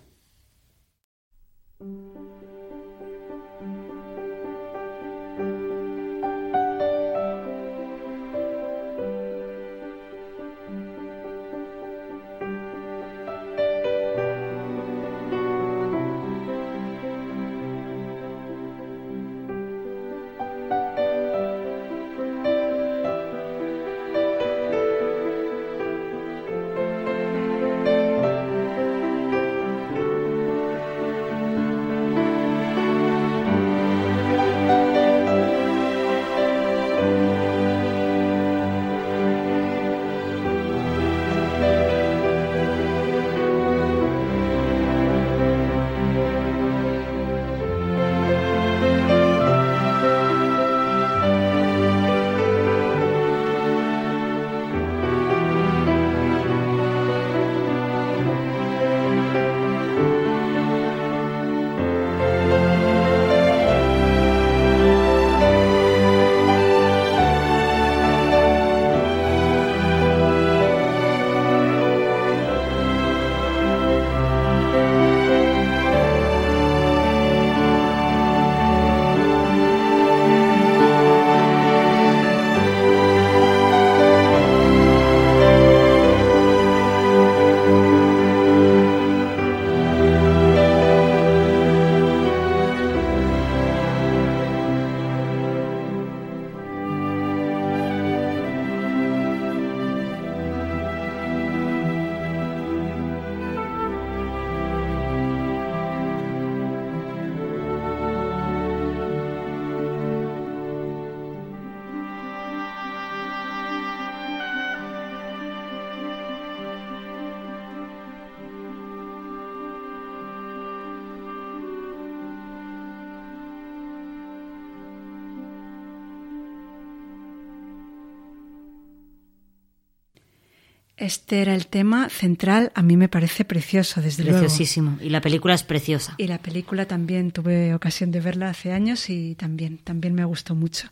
Este 131.11 131.43
era 131.43 131.57
el 131.57 131.67
tema 131.67 132.09
central, 132.09 132.71
a 132.77 132.83
mí 132.83 132.97
me 132.97 133.09
parece 133.09 133.45
precioso, 133.45 134.01
desde 134.01 134.23
luego. 134.23 134.39
Preciosísimo. 134.39 134.97
Y 135.01 135.09
la 135.09 135.21
película 135.21 135.55
es 135.55 135.65
preciosa. 135.65 136.15
Y 136.19 136.29
la 136.29 136.39
película 136.39 136.87
también 136.87 137.33
tuve 137.33 137.75
ocasión 137.75 138.13
de 138.13 138.21
verla 138.21 138.51
hace 138.51 138.73
años 138.73 139.11
y 139.11 139.35
también, 139.35 139.79
también 139.79 140.15
me 140.15 140.25
gustó 140.25 140.55
mucho. 140.55 140.87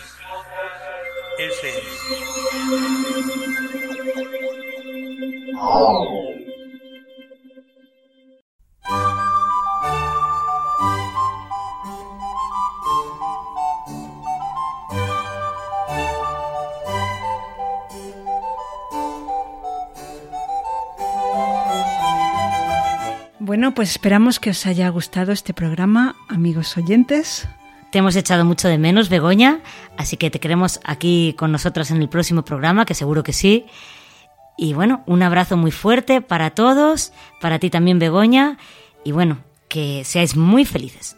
Pues 23.81 23.89
esperamos 23.89 24.39
que 24.39 24.51
os 24.51 24.67
haya 24.67 24.87
gustado 24.89 25.31
este 25.31 25.55
programa, 25.55 26.15
amigos 26.29 26.77
oyentes. 26.77 27.47
Te 27.91 27.97
hemos 27.97 28.15
echado 28.15 28.45
mucho 28.45 28.67
de 28.67 28.77
menos, 28.77 29.09
Begoña, 29.09 29.61
así 29.97 30.17
que 30.17 30.29
te 30.29 30.39
queremos 30.39 30.79
aquí 30.83 31.33
con 31.35 31.51
nosotras 31.51 31.89
en 31.89 31.99
el 31.99 32.07
próximo 32.07 32.45
programa, 32.45 32.85
que 32.85 32.93
seguro 32.93 33.23
que 33.23 33.33
sí. 33.33 33.65
Y 34.55 34.75
bueno, 34.75 35.01
un 35.07 35.23
abrazo 35.23 35.57
muy 35.57 35.71
fuerte 35.71 36.21
para 36.21 36.51
todos, 36.51 37.11
para 37.41 37.57
ti 37.57 37.71
también, 37.71 37.97
Begoña, 37.97 38.59
y 39.03 39.13
bueno, 39.13 39.39
que 39.67 40.03
seáis 40.05 40.35
muy 40.35 40.63
felices. 40.63 41.17